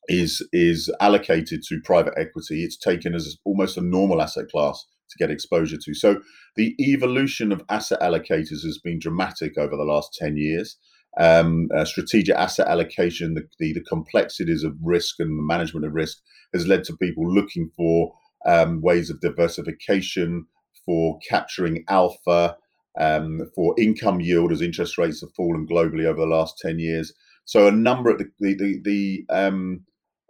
is 0.08 0.46
is 0.52 0.93
allocated 1.00 1.62
to 1.64 1.81
private 1.82 2.14
equity. 2.17 2.62
It's 2.62 2.76
taken 2.76 3.14
as 3.14 3.37
almost 3.44 3.76
a 3.76 3.81
normal 3.81 4.20
asset 4.22 4.48
class 4.51 4.84
to 5.11 5.19
get 5.19 5.31
exposure 5.31 5.77
to. 5.77 5.94
So 5.94 6.20
the 6.56 6.75
evolution 6.81 7.53
of 7.53 7.63
asset 7.69 8.01
allocators 8.01 8.63
has 8.65 8.81
been 8.82 8.99
dramatic 8.99 9.58
over 9.58 9.77
the 9.77 9.84
last 9.84 10.17
10 10.19 10.37
years. 10.37 10.77
Um, 11.19 11.69
uh, 11.77 11.84
strategic 11.84 12.34
asset 12.34 12.67
allocation, 12.67 13.34
the, 13.34 13.43
the, 13.61 13.73
the, 13.75 13.84
complexities 13.84 14.65
of 14.65 14.75
risk 14.82 15.20
and 15.20 15.39
the 15.39 15.44
management 15.44 15.87
of 15.87 15.94
risk 15.94 16.19
has 16.53 16.67
led 16.67 16.82
to 16.84 16.96
people 16.96 17.32
looking 17.32 17.70
for 17.77 18.13
um, 18.46 18.82
ways 18.82 19.11
of 19.11 19.20
diversification, 19.20 20.46
for 20.84 21.19
capturing 21.29 21.84
alpha, 21.89 22.56
um, 22.99 23.43
for 23.55 23.75
income 23.79 24.20
yield 24.20 24.53
as 24.53 24.61
interest 24.61 24.99
rates 24.99 25.20
have 25.20 25.32
fallen 25.37 25.67
globally 25.67 26.05
over 26.05 26.20
the 26.20 26.27
last 26.27 26.58
10 26.58 26.79
years. 26.79 27.13
So 27.44 27.67
a 27.67 27.73
number 27.73 28.11
of 28.11 28.19
the, 28.19 28.27
the, 28.41 28.55
the, 28.55 28.81
the 28.82 29.34
um, 29.34 29.84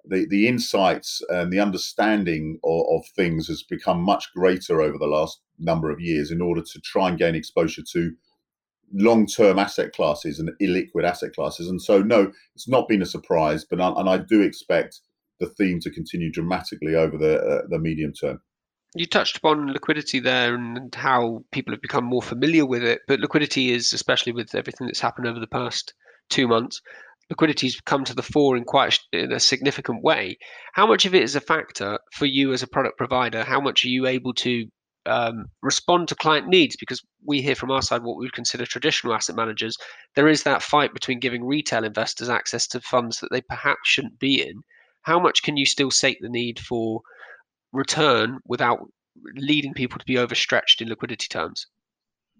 the, 0.06 0.26
the 0.28 0.46
insights 0.46 1.22
and 1.28 1.52
the 1.52 1.60
understanding 1.60 2.58
of, 2.64 2.86
of, 2.90 3.06
things 3.16 3.48
has 3.48 3.62
become 3.62 4.00
much 4.00 4.32
greater 4.34 4.80
over 4.80 4.98
the 4.98 5.06
last 5.06 5.40
number 5.58 5.90
of 5.90 6.00
years 6.00 6.30
in 6.30 6.40
order 6.40 6.62
to 6.62 6.80
try 6.80 7.08
and 7.08 7.18
gain 7.18 7.34
exposure 7.34 7.82
to 7.92 8.12
long-term 8.92 9.58
asset 9.58 9.92
classes 9.92 10.38
and 10.38 10.50
illiquid 10.60 11.04
asset 11.04 11.34
classes. 11.34 11.68
And 11.68 11.80
so, 11.80 12.02
no, 12.02 12.32
it's 12.54 12.68
not 12.68 12.88
been 12.88 13.02
a 13.02 13.06
surprise, 13.06 13.64
but 13.64 13.80
I, 13.80 13.88
and 13.96 14.08
I 14.08 14.18
do 14.18 14.42
expect 14.42 15.00
the 15.40 15.46
theme 15.46 15.80
to 15.80 15.90
continue 15.90 16.30
dramatically 16.30 16.94
over 16.94 17.18
the 17.18 17.40
uh, 17.40 17.62
the 17.68 17.78
medium 17.78 18.12
term. 18.12 18.40
You 18.94 19.06
touched 19.06 19.36
upon 19.36 19.72
liquidity 19.72 20.20
there 20.20 20.54
and 20.54 20.94
how 20.94 21.44
people 21.50 21.72
have 21.72 21.82
become 21.82 22.04
more 22.04 22.22
familiar 22.22 22.64
with 22.64 22.84
it, 22.84 23.00
but 23.08 23.18
liquidity 23.18 23.72
is, 23.72 23.92
especially 23.92 24.32
with 24.32 24.54
everything 24.54 24.86
that's 24.86 25.00
happened 25.00 25.26
over 25.26 25.40
the 25.40 25.48
past 25.48 25.94
two 26.30 26.46
months, 26.46 26.80
liquidity's 27.30 27.80
come 27.80 28.04
to 28.04 28.14
the 28.14 28.22
fore 28.22 28.56
in 28.56 28.64
quite 28.64 28.98
in 29.12 29.32
a 29.32 29.40
significant 29.40 30.02
way. 30.02 30.36
How 30.74 30.86
much 30.86 31.04
of 31.04 31.14
it 31.14 31.22
is 31.22 31.34
a 31.34 31.40
factor 31.40 31.98
for 32.12 32.26
you 32.26 32.52
as 32.52 32.62
a 32.62 32.68
product 32.68 32.98
provider? 32.98 33.44
How 33.44 33.60
much 33.60 33.84
are 33.84 33.88
you 33.88 34.06
able 34.06 34.34
to 34.34 34.66
um, 35.06 35.46
respond 35.62 36.08
to 36.08 36.14
client 36.14 36.48
needs? 36.48 36.76
Because 36.76 37.02
we 37.24 37.40
hear 37.40 37.54
from 37.54 37.70
our 37.70 37.82
side 37.82 38.02
what 38.02 38.16
we 38.16 38.26
would 38.26 38.32
consider 38.32 38.66
traditional 38.66 39.14
asset 39.14 39.36
managers. 39.36 39.76
There 40.14 40.28
is 40.28 40.42
that 40.42 40.62
fight 40.62 40.92
between 40.92 41.20
giving 41.20 41.44
retail 41.44 41.84
investors 41.84 42.28
access 42.28 42.66
to 42.68 42.80
funds 42.80 43.20
that 43.20 43.30
they 43.30 43.42
perhaps 43.42 43.88
shouldn't 43.88 44.18
be 44.18 44.42
in. 44.42 44.62
How 45.02 45.18
much 45.18 45.42
can 45.42 45.56
you 45.56 45.66
still 45.66 45.90
sate 45.90 46.18
the 46.20 46.28
need 46.28 46.58
for 46.58 47.00
return 47.72 48.38
without 48.46 48.80
leading 49.34 49.74
people 49.74 49.98
to 49.98 50.04
be 50.04 50.18
overstretched 50.18 50.80
in 50.80 50.88
liquidity 50.88 51.26
terms? 51.28 51.66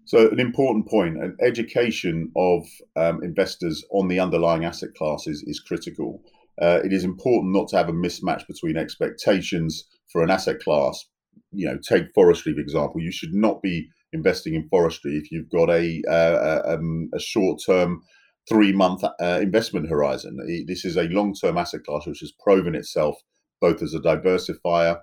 So, 0.05 0.29
an 0.29 0.39
important 0.39 0.87
point: 0.87 1.17
an 1.17 1.35
education 1.41 2.31
of 2.35 2.65
um, 2.95 3.23
investors 3.23 3.83
on 3.91 4.07
the 4.07 4.19
underlying 4.19 4.65
asset 4.65 4.89
classes 4.97 5.43
is 5.47 5.59
critical. 5.59 6.21
Uh, 6.61 6.79
it 6.83 6.93
is 6.93 7.03
important 7.03 7.53
not 7.53 7.67
to 7.69 7.77
have 7.77 7.89
a 7.89 7.93
mismatch 7.93 8.47
between 8.47 8.77
expectations 8.77 9.83
for 10.11 10.23
an 10.23 10.29
asset 10.29 10.59
class. 10.59 11.05
You 11.51 11.67
know, 11.67 11.77
take 11.77 12.13
forestry 12.13 12.53
for 12.53 12.59
example. 12.59 13.01
You 13.01 13.11
should 13.11 13.33
not 13.33 13.61
be 13.61 13.87
investing 14.13 14.55
in 14.55 14.67
forestry 14.69 15.17
if 15.17 15.31
you've 15.31 15.49
got 15.49 15.69
a 15.69 16.01
uh, 16.09 16.61
um, 16.73 17.09
a 17.13 17.19
short 17.19 17.61
term 17.65 18.01
three 18.47 18.71
month 18.71 19.03
uh, 19.03 19.39
investment 19.41 19.89
horizon. 19.89 20.37
This 20.67 20.85
is 20.85 20.97
a 20.97 21.03
long 21.03 21.33
term 21.33 21.57
asset 21.57 21.83
class 21.85 22.05
which 22.05 22.19
has 22.19 22.31
proven 22.43 22.75
itself 22.75 23.15
both 23.61 23.81
as 23.81 23.93
a 23.93 23.99
diversifier 23.99 24.99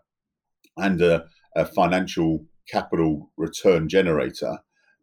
and 0.76 1.00
a, 1.00 1.24
a, 1.56 1.64
financial 1.64 2.44
capital 2.70 3.30
return 3.36 3.88
generator, 3.88 4.58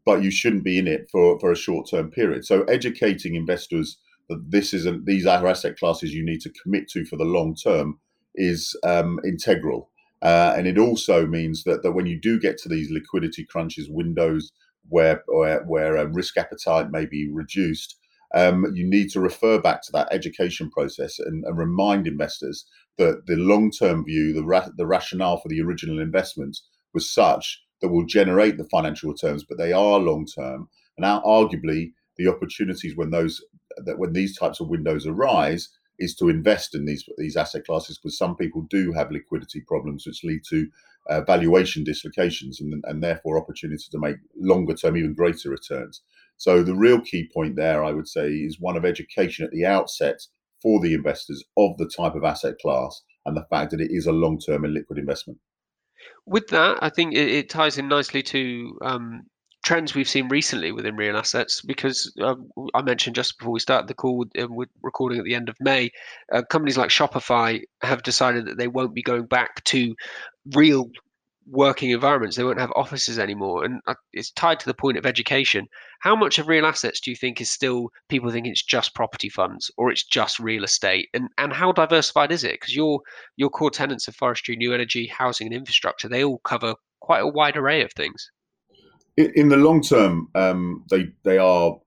but 0.09 0.23
you 0.23 0.31
shouldn't 0.31 0.63
be 0.63 0.79
in 0.79 0.87
it 0.87 1.07
for, 1.11 1.39
for 1.39 1.51
a 1.51 1.55
short 1.55 1.87
term 1.87 2.09
period. 2.09 2.43
So, 2.43 2.63
educating 2.63 3.35
investors 3.35 3.99
that 4.27 4.43
this 4.49 4.73
isn't 4.73 5.05
these 5.05 5.27
are 5.27 5.45
asset 5.45 5.77
classes 5.77 6.15
you 6.15 6.25
need 6.25 6.41
to 6.41 6.53
commit 6.63 6.87
to 6.89 7.05
for 7.05 7.15
the 7.15 7.25
long 7.25 7.53
term 7.53 7.99
is 8.33 8.75
um, 8.83 9.19
integral. 9.23 9.91
Uh, 10.23 10.55
and 10.57 10.65
it 10.65 10.79
also 10.79 11.27
means 11.27 11.63
that, 11.63 11.83
that 11.83 11.91
when 11.91 12.07
you 12.07 12.19
do 12.19 12.39
get 12.39 12.57
to 12.57 12.69
these 12.69 12.89
liquidity 12.89 13.45
crunches 13.45 13.87
windows 13.87 14.51
where 14.87 15.21
where, 15.27 15.63
where 15.65 15.95
a 15.95 16.07
risk 16.07 16.37
appetite 16.37 16.89
may 16.89 17.05
be 17.05 17.29
reduced, 17.31 17.95
um, 18.33 18.65
you 18.73 18.89
need 18.89 19.11
to 19.11 19.19
refer 19.19 19.61
back 19.61 19.83
to 19.83 19.91
that 19.91 20.11
education 20.11 20.71
process 20.71 21.19
and, 21.19 21.45
and 21.45 21.55
remind 21.55 22.07
investors 22.07 22.65
that 22.97 23.27
the 23.27 23.35
long-term 23.35 24.05
view, 24.05 24.33
the 24.33 24.43
ra- 24.43 24.73
the 24.75 24.87
rationale 24.87 25.37
for 25.37 25.49
the 25.49 25.61
original 25.61 25.99
investments 25.99 26.63
was 26.95 27.13
such 27.13 27.61
that 27.81 27.89
will 27.89 28.05
generate 28.05 28.57
the 28.57 28.67
financial 28.69 29.11
returns, 29.11 29.43
but 29.43 29.57
they 29.57 29.73
are 29.73 29.99
long-term. 29.99 30.67
And 30.97 31.03
now, 31.03 31.21
arguably, 31.25 31.93
the 32.17 32.27
opportunities 32.27 32.95
when 32.95 33.11
those 33.11 33.41
that 33.85 33.97
when 33.97 34.13
these 34.13 34.37
types 34.37 34.59
of 34.59 34.67
windows 34.67 35.07
arise 35.07 35.69
is 35.99 36.15
to 36.15 36.29
invest 36.29 36.75
in 36.75 36.85
these 36.85 37.03
these 37.17 37.37
asset 37.37 37.65
classes 37.65 37.97
because 37.97 38.17
some 38.17 38.35
people 38.35 38.65
do 38.69 38.91
have 38.91 39.11
liquidity 39.11 39.61
problems 39.61 40.05
which 40.05 40.23
lead 40.23 40.41
to 40.49 40.67
uh, 41.09 41.21
valuation 41.21 41.83
dislocations 41.83 42.59
and, 42.61 42.83
and 42.87 43.03
therefore 43.03 43.39
opportunity 43.39 43.85
to 43.89 43.99
make 43.99 44.17
longer 44.37 44.73
term 44.73 44.97
even 44.97 45.13
greater 45.13 45.49
returns 45.49 46.01
so 46.37 46.63
the 46.63 46.75
real 46.75 46.99
key 47.01 47.29
point 47.33 47.55
there 47.55 47.83
i 47.83 47.91
would 47.91 48.07
say 48.07 48.29
is 48.29 48.59
one 48.59 48.77
of 48.77 48.85
education 48.85 49.45
at 49.45 49.51
the 49.51 49.65
outset 49.65 50.19
for 50.61 50.79
the 50.81 50.93
investors 50.93 51.43
of 51.57 51.77
the 51.77 51.89
type 51.95 52.15
of 52.15 52.23
asset 52.23 52.55
class 52.61 53.01
and 53.25 53.35
the 53.35 53.45
fact 53.49 53.71
that 53.71 53.81
it 53.81 53.91
is 53.91 54.07
a 54.07 54.11
long 54.11 54.39
term 54.39 54.63
and 54.65 54.73
liquid 54.73 54.97
investment 54.97 55.39
with 56.25 56.47
that 56.47 56.77
i 56.81 56.89
think 56.89 57.13
it, 57.13 57.29
it 57.29 57.49
ties 57.49 57.77
in 57.77 57.87
nicely 57.87 58.21
to 58.21 58.77
um, 58.81 59.23
trends 59.63 59.93
we've 59.93 60.09
seen 60.09 60.27
recently 60.29 60.71
within 60.71 60.95
real 60.95 61.17
assets 61.17 61.61
because 61.61 62.11
um, 62.21 62.49
I 62.73 62.81
mentioned 62.81 63.15
just 63.15 63.37
before 63.37 63.53
we 63.53 63.59
started 63.59 63.87
the 63.87 63.93
call, 63.93 64.25
uh, 64.39 64.47
we're 64.49 64.67
recording 64.81 65.19
at 65.19 65.25
the 65.25 65.35
end 65.35 65.49
of 65.49 65.57
May, 65.59 65.91
uh, 66.31 66.43
companies 66.49 66.77
like 66.77 66.89
Shopify 66.89 67.61
have 67.81 68.03
decided 68.03 68.45
that 68.45 68.57
they 68.57 68.67
won't 68.67 68.93
be 68.93 69.03
going 69.03 69.25
back 69.25 69.63
to 69.65 69.95
real 70.55 70.89
working 71.49 71.89
environments. 71.91 72.35
They 72.35 72.43
won't 72.43 72.59
have 72.59 72.71
offices 72.75 73.19
anymore. 73.19 73.63
And 73.63 73.81
uh, 73.87 73.95
it's 74.13 74.31
tied 74.31 74.59
to 74.61 74.65
the 74.65 74.73
point 74.73 74.97
of 74.97 75.05
education. 75.05 75.67
How 76.01 76.15
much 76.15 76.39
of 76.39 76.47
real 76.47 76.65
assets 76.65 76.99
do 76.99 77.11
you 77.11 77.17
think 77.17 77.41
is 77.41 77.49
still 77.49 77.89
people 78.07 78.31
think 78.31 78.47
it's 78.47 78.63
just 78.63 78.95
property 78.95 79.29
funds 79.29 79.71
or 79.77 79.91
it's 79.91 80.05
just 80.05 80.39
real 80.39 80.63
estate? 80.63 81.09
And 81.13 81.29
and 81.37 81.53
how 81.53 81.71
diversified 81.71 82.31
is 82.31 82.43
it? 82.43 82.53
Because 82.53 82.75
your 82.75 83.01
your 83.37 83.49
core 83.49 83.71
tenants 83.71 84.07
of 84.07 84.15
forestry, 84.15 84.55
new 84.55 84.73
energy, 84.73 85.07
housing 85.07 85.47
and 85.47 85.55
infrastructure, 85.55 86.07
they 86.07 86.23
all 86.23 86.39
cover 86.43 86.75
quite 86.99 87.21
a 87.21 87.27
wide 87.27 87.57
array 87.57 87.81
of 87.81 87.91
things 87.93 88.29
in 89.19 89.49
the 89.49 89.57
long 89.57 89.81
term, 89.81 90.29
um, 90.35 90.85
they 90.89 91.09
they 91.23 91.37
are 91.37 91.77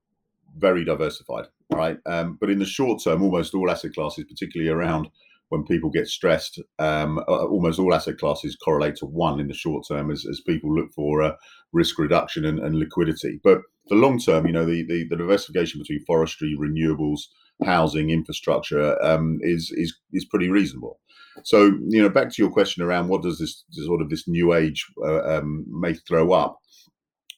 very 0.57 0.85
diversified, 0.85 1.45
right? 1.71 1.97
Um, 2.05 2.37
but 2.39 2.49
in 2.49 2.59
the 2.59 2.65
short 2.65 3.01
term, 3.03 3.23
almost 3.23 3.55
all 3.55 3.71
asset 3.71 3.93
classes, 3.93 4.25
particularly 4.25 4.71
around 4.71 5.07
when 5.53 5.63
people 5.63 5.91
get 5.91 6.07
stressed, 6.07 6.59
um, 6.79 7.23
almost 7.27 7.77
all 7.77 7.93
asset 7.93 8.17
classes 8.17 8.55
correlate 8.55 8.95
to 8.95 9.05
one 9.05 9.39
in 9.39 9.47
the 9.47 9.53
short 9.53 9.85
term 9.87 10.09
as, 10.09 10.25
as 10.27 10.41
people 10.41 10.73
look 10.73 10.91
for 10.95 11.21
uh, 11.21 11.35
risk 11.73 11.99
reduction 11.99 12.43
and, 12.43 12.57
and, 12.57 12.75
liquidity. 12.75 13.39
But 13.43 13.61
the 13.87 13.93
long 13.95 14.17
term, 14.17 14.47
you 14.47 14.51
know, 14.51 14.65
the, 14.65 14.83
the, 14.83 15.05
the, 15.07 15.15
diversification 15.15 15.79
between 15.79 16.03
forestry, 16.07 16.57
renewables, 16.59 17.19
housing, 17.63 18.09
infrastructure 18.09 18.99
um, 19.05 19.37
is 19.41 19.71
is 19.75 19.95
is 20.11 20.25
pretty 20.25 20.49
reasonable. 20.49 20.99
So, 21.43 21.77
you 21.87 22.01
know, 22.01 22.09
back 22.09 22.31
to 22.31 22.41
your 22.41 22.51
question 22.51 22.81
around 22.81 23.09
what 23.09 23.21
does 23.21 23.37
this 23.37 23.63
sort 23.85 24.01
of 24.01 24.09
this 24.09 24.27
new 24.27 24.55
age 24.55 24.83
uh, 25.05 25.37
um, 25.37 25.65
may 25.69 25.93
throw 25.93 26.31
up? 26.33 26.57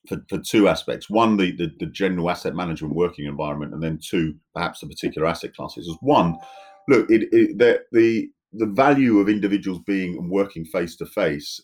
for, 0.08 0.18
for 0.30 0.38
two 0.38 0.68
aspects. 0.68 1.10
One, 1.10 1.38
the, 1.38 1.52
the, 1.52 1.72
the 1.80 1.88
general 1.88 2.30
asset 2.30 2.54
management 2.54 2.94
working 2.94 3.26
environment, 3.26 3.74
and 3.74 3.82
then 3.82 4.00
two, 4.00 4.36
perhaps 4.54 4.82
the 4.82 4.88
particular 4.88 5.28
asset 5.28 5.56
classes. 5.56 5.90
As 5.90 5.98
one, 6.02 6.36
look, 6.88 7.10
it, 7.10 7.30
it, 7.32 7.58
the, 7.58 7.82
the 7.92 8.30
the 8.58 8.66
value 8.66 9.20
of 9.20 9.28
individuals 9.28 9.82
being 9.86 10.18
and 10.18 10.32
working 10.32 10.66
face 10.66 10.96
to 10.96 11.06
face 11.06 11.60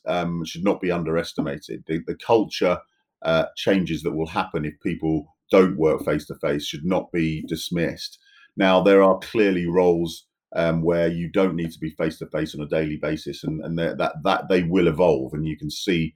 should 0.46 0.64
not 0.64 0.82
be 0.82 0.92
underestimated. 0.92 1.84
The, 1.88 2.02
the 2.06 2.16
culture 2.16 2.80
uh, 3.22 3.46
changes 3.56 4.04
that 4.04 4.12
will 4.12 4.28
happen 4.28 4.66
if 4.66 4.74
people 4.82 5.26
don't 5.52 5.78
work 5.78 6.04
face 6.04 6.26
to 6.28 6.36
face 6.36 6.66
should 6.66 6.86
not 6.86 7.12
be 7.12 7.44
dismissed. 7.48 8.20
Now, 8.58 8.82
there 8.82 9.02
are 9.02 9.20
clearly 9.20 9.68
roles 9.68 10.26
um, 10.54 10.82
where 10.82 11.08
you 11.08 11.30
don't 11.32 11.56
need 11.56 11.72
to 11.72 11.80
be 11.80 11.92
face 11.92 12.18
to 12.20 12.28
face 12.28 12.54
on 12.54 12.62
a 12.62 12.68
daily 12.68 12.98
basis, 12.98 13.44
and, 13.44 13.64
and 13.64 13.78
that 13.80 14.14
that 14.24 14.50
they 14.50 14.64
will 14.64 14.88
evolve, 14.88 15.34
and 15.34 15.46
you 15.46 15.58
can 15.58 15.72
see 15.72 16.14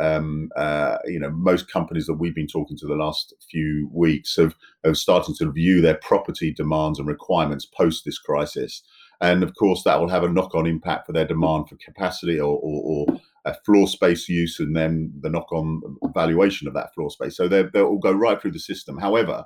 um, 0.00 0.50
uh, 0.56 0.98
you 1.04 1.18
know, 1.18 1.30
most 1.30 1.70
companies 1.70 2.06
that 2.06 2.14
we've 2.14 2.34
been 2.34 2.46
talking 2.46 2.76
to 2.78 2.86
the 2.86 2.94
last 2.94 3.34
few 3.50 3.90
weeks 3.92 4.36
have, 4.36 4.54
have 4.84 4.96
started 4.96 5.36
to 5.36 5.52
view 5.52 5.80
their 5.80 5.98
property 6.02 6.52
demands 6.52 6.98
and 6.98 7.08
requirements 7.08 7.66
post 7.66 8.04
this 8.04 8.18
crisis. 8.18 8.82
And 9.20 9.42
of 9.42 9.54
course, 9.56 9.82
that 9.84 9.98
will 10.00 10.08
have 10.08 10.22
a 10.22 10.28
knock 10.28 10.54
on 10.54 10.66
impact 10.66 11.06
for 11.06 11.12
their 11.12 11.26
demand 11.26 11.68
for 11.68 11.76
capacity 11.76 12.38
or, 12.38 12.58
or, 12.62 13.06
or 13.08 13.20
floor 13.64 13.88
space 13.88 14.28
use 14.28 14.60
and 14.60 14.76
then 14.76 15.12
the 15.20 15.30
knock 15.30 15.50
on 15.52 15.80
valuation 16.14 16.68
of 16.68 16.74
that 16.74 16.94
floor 16.94 17.10
space. 17.10 17.36
So 17.36 17.48
they'll 17.48 17.70
all 17.76 17.98
go 17.98 18.12
right 18.12 18.40
through 18.40 18.52
the 18.52 18.58
system. 18.58 18.98
However, 18.98 19.44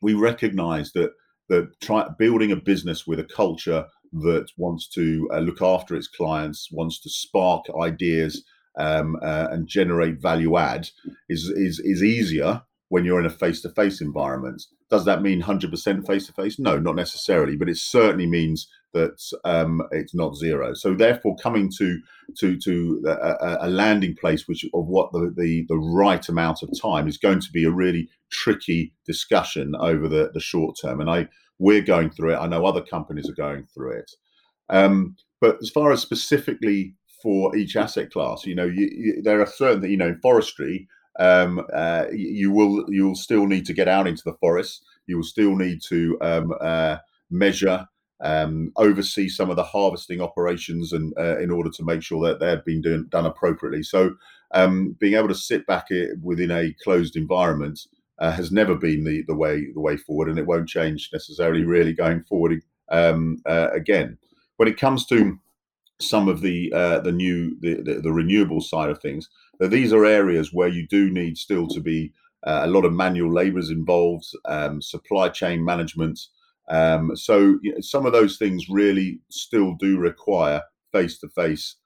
we 0.00 0.14
recognize 0.14 0.92
that 0.92 1.12
that 1.48 1.68
try, 1.82 2.08
building 2.18 2.52
a 2.52 2.56
business 2.56 3.06
with 3.06 3.20
a 3.20 3.24
culture 3.24 3.84
that 4.12 4.46
wants 4.56 4.88
to 4.88 5.28
uh, 5.32 5.40
look 5.40 5.60
after 5.60 5.94
its 5.94 6.08
clients, 6.08 6.68
wants 6.72 7.00
to 7.00 7.10
spark 7.10 7.64
ideas, 7.80 8.44
um, 8.78 9.16
uh, 9.22 9.48
and 9.50 9.68
generate 9.68 10.20
value 10.20 10.56
add 10.56 10.88
is 11.28 11.44
is 11.48 11.80
is 11.80 12.02
easier 12.02 12.62
when 12.88 13.04
you're 13.04 13.20
in 13.20 13.26
a 13.26 13.30
face-to-face 13.30 14.00
environment. 14.00 14.62
Does 14.90 15.04
that 15.06 15.22
mean 15.22 15.42
100% 15.42 16.06
face-to-face? 16.06 16.58
No, 16.58 16.78
not 16.78 16.94
necessarily, 16.94 17.56
but 17.56 17.68
it 17.68 17.78
certainly 17.78 18.26
means 18.26 18.68
that 18.92 19.20
um, 19.44 19.82
it's 19.90 20.14
not 20.14 20.36
zero. 20.36 20.74
So 20.74 20.94
therefore, 20.94 21.36
coming 21.36 21.70
to 21.78 21.98
to 22.38 22.56
to 22.60 23.02
a, 23.06 23.66
a, 23.66 23.68
landing 23.68 24.14
place 24.14 24.46
which 24.46 24.64
of 24.72 24.86
what 24.86 25.12
the, 25.12 25.34
the 25.36 25.66
the 25.68 25.76
right 25.76 26.26
amount 26.28 26.62
of 26.62 26.70
time 26.80 27.08
is 27.08 27.18
going 27.18 27.40
to 27.40 27.52
be 27.52 27.64
a 27.64 27.70
really 27.70 28.08
tricky 28.30 28.92
discussion 29.04 29.74
over 29.78 30.08
the 30.08 30.30
the 30.32 30.40
short 30.40 30.76
term. 30.80 31.00
And 31.00 31.10
I 31.10 31.28
we're 31.58 31.82
going 31.82 32.10
through 32.10 32.34
it. 32.34 32.38
I 32.38 32.46
know 32.46 32.64
other 32.64 32.82
companies 32.82 33.28
are 33.28 33.34
going 33.34 33.66
through 33.74 33.98
it. 33.98 34.10
Um, 34.70 35.16
but 35.40 35.58
as 35.60 35.70
far 35.70 35.92
as 35.92 36.00
specifically 36.00 36.94
for 37.24 37.56
each 37.56 37.74
asset 37.74 38.12
class. 38.12 38.44
You 38.44 38.54
know, 38.54 38.66
you, 38.66 38.90
you, 38.92 39.22
there 39.22 39.40
are 39.40 39.46
certain, 39.46 39.80
that 39.80 39.88
you 39.88 39.96
know, 39.96 40.08
in 40.08 40.20
forestry, 40.20 40.86
um, 41.18 41.64
uh, 41.72 42.04
you 42.12 42.52
will 42.52 42.84
you 42.88 43.06
will 43.06 43.14
still 43.14 43.46
need 43.46 43.64
to 43.66 43.72
get 43.72 43.88
out 43.88 44.06
into 44.06 44.22
the 44.26 44.36
forest. 44.40 44.84
You 45.06 45.16
will 45.16 45.24
still 45.24 45.56
need 45.56 45.80
to 45.88 46.18
um, 46.20 46.52
uh, 46.60 46.98
measure, 47.30 47.88
um, 48.22 48.72
oversee 48.76 49.30
some 49.30 49.48
of 49.48 49.56
the 49.56 49.64
harvesting 49.64 50.20
operations, 50.20 50.92
and 50.92 51.14
uh, 51.18 51.38
in 51.38 51.50
order 51.50 51.70
to 51.70 51.84
make 51.84 52.02
sure 52.02 52.22
that 52.28 52.40
they've 52.40 52.64
been 52.64 52.82
doing, 52.82 53.06
done 53.08 53.24
appropriately. 53.24 53.82
So, 53.82 54.16
um, 54.52 54.94
being 55.00 55.14
able 55.14 55.28
to 55.28 55.34
sit 55.34 55.66
back 55.66 55.86
within 56.22 56.50
a 56.50 56.74
closed 56.84 57.16
environment 57.16 57.80
uh, 58.18 58.32
has 58.32 58.52
never 58.52 58.74
been 58.74 59.04
the 59.04 59.24
the 59.26 59.34
way 59.34 59.72
the 59.72 59.80
way 59.80 59.96
forward, 59.96 60.28
and 60.28 60.38
it 60.38 60.46
won't 60.46 60.68
change 60.68 61.08
necessarily 61.10 61.64
really 61.64 61.94
going 61.94 62.22
forward 62.24 62.60
um, 62.90 63.38
uh, 63.46 63.68
again. 63.72 64.18
When 64.56 64.68
it 64.68 64.78
comes 64.78 65.06
to 65.06 65.38
some 66.08 66.28
of 66.28 66.40
the 66.40 66.72
uh, 66.72 67.00
the 67.00 67.12
new 67.12 67.56
the, 67.60 67.82
the, 67.82 68.00
the 68.00 68.12
renewable 68.12 68.60
side 68.60 68.90
of 68.90 69.00
things. 69.00 69.28
These 69.60 69.92
are 69.92 70.04
areas 70.04 70.52
where 70.52 70.68
you 70.68 70.86
do 70.86 71.10
need 71.10 71.38
still 71.38 71.68
to 71.68 71.80
be 71.80 72.12
uh, 72.44 72.62
a 72.64 72.66
lot 72.66 72.84
of 72.84 72.92
manual 72.92 73.32
labour 73.32 73.58
is 73.58 73.70
involved, 73.70 74.26
um, 74.44 74.82
supply 74.82 75.28
chain 75.28 75.64
management. 75.64 76.20
Um, 76.68 77.16
so 77.16 77.58
you 77.62 77.72
know, 77.72 77.80
some 77.80 78.06
of 78.06 78.12
those 78.12 78.36
things 78.36 78.68
really 78.68 79.20
still 79.30 79.74
do 79.74 79.98
require 79.98 80.62
face 80.92 81.18
to 81.20 81.28
face 81.28 81.76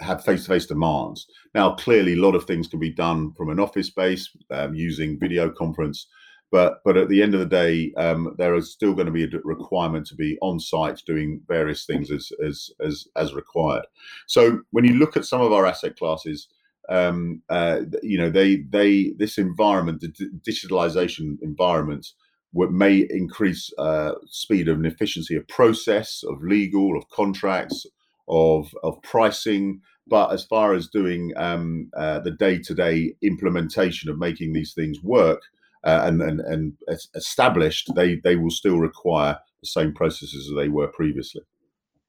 have 0.00 0.24
face 0.24 0.44
to 0.44 0.48
face 0.48 0.66
demands. 0.66 1.26
Now, 1.54 1.74
clearly, 1.74 2.14
a 2.14 2.20
lot 2.20 2.34
of 2.34 2.44
things 2.44 2.68
can 2.68 2.80
be 2.80 2.92
done 2.92 3.32
from 3.34 3.50
an 3.50 3.60
office 3.60 3.86
space 3.86 4.28
um, 4.50 4.74
using 4.74 5.18
video 5.18 5.50
conference. 5.50 6.06
But 6.50 6.80
but 6.84 6.96
at 6.96 7.08
the 7.08 7.22
end 7.22 7.34
of 7.34 7.40
the 7.40 7.46
day, 7.46 7.92
um, 7.96 8.34
there 8.36 8.56
is 8.56 8.72
still 8.72 8.92
going 8.94 9.06
to 9.06 9.12
be 9.12 9.24
a 9.24 9.28
requirement 9.44 10.06
to 10.08 10.16
be 10.16 10.36
on 10.42 10.58
site 10.58 11.00
doing 11.06 11.40
various 11.46 11.84
things 11.84 12.10
as 12.10 12.32
as 12.44 12.70
as 12.84 13.06
as 13.16 13.34
required. 13.34 13.86
So 14.26 14.60
when 14.70 14.84
you 14.84 14.94
look 14.94 15.16
at 15.16 15.24
some 15.24 15.40
of 15.40 15.52
our 15.52 15.64
asset 15.64 15.96
classes, 15.96 16.48
um, 16.88 17.42
uh, 17.48 17.82
you 18.02 18.18
know 18.18 18.30
they 18.30 18.56
they 18.68 19.12
this 19.16 19.38
environment, 19.38 20.00
the 20.00 20.08
digitalization 20.48 21.38
environment, 21.40 22.08
may 22.52 23.06
increase 23.10 23.72
uh, 23.78 24.12
speed 24.26 24.68
and 24.68 24.84
efficiency 24.84 25.36
of 25.36 25.46
process, 25.46 26.24
of 26.28 26.42
legal, 26.42 26.96
of 26.96 27.08
contracts, 27.10 27.86
of 28.28 28.74
of 28.82 29.00
pricing. 29.02 29.80
But 30.08 30.32
as 30.32 30.44
far 30.44 30.74
as 30.74 30.88
doing 30.88 31.32
um, 31.36 31.90
uh, 31.96 32.18
the 32.18 32.32
day 32.32 32.58
to 32.58 32.74
day 32.74 33.14
implementation 33.22 34.10
of 34.10 34.18
making 34.18 34.52
these 34.52 34.74
things 34.74 35.00
work 35.00 35.42
uh, 35.84 36.02
and, 36.04 36.22
and 36.22 36.40
and 36.40 36.72
established, 37.14 37.90
they 37.94 38.16
they 38.22 38.36
will 38.36 38.50
still 38.50 38.78
require 38.78 39.38
the 39.62 39.68
same 39.68 39.92
processes 39.92 40.48
as 40.50 40.56
they 40.56 40.68
were 40.68 40.88
previously. 40.88 41.42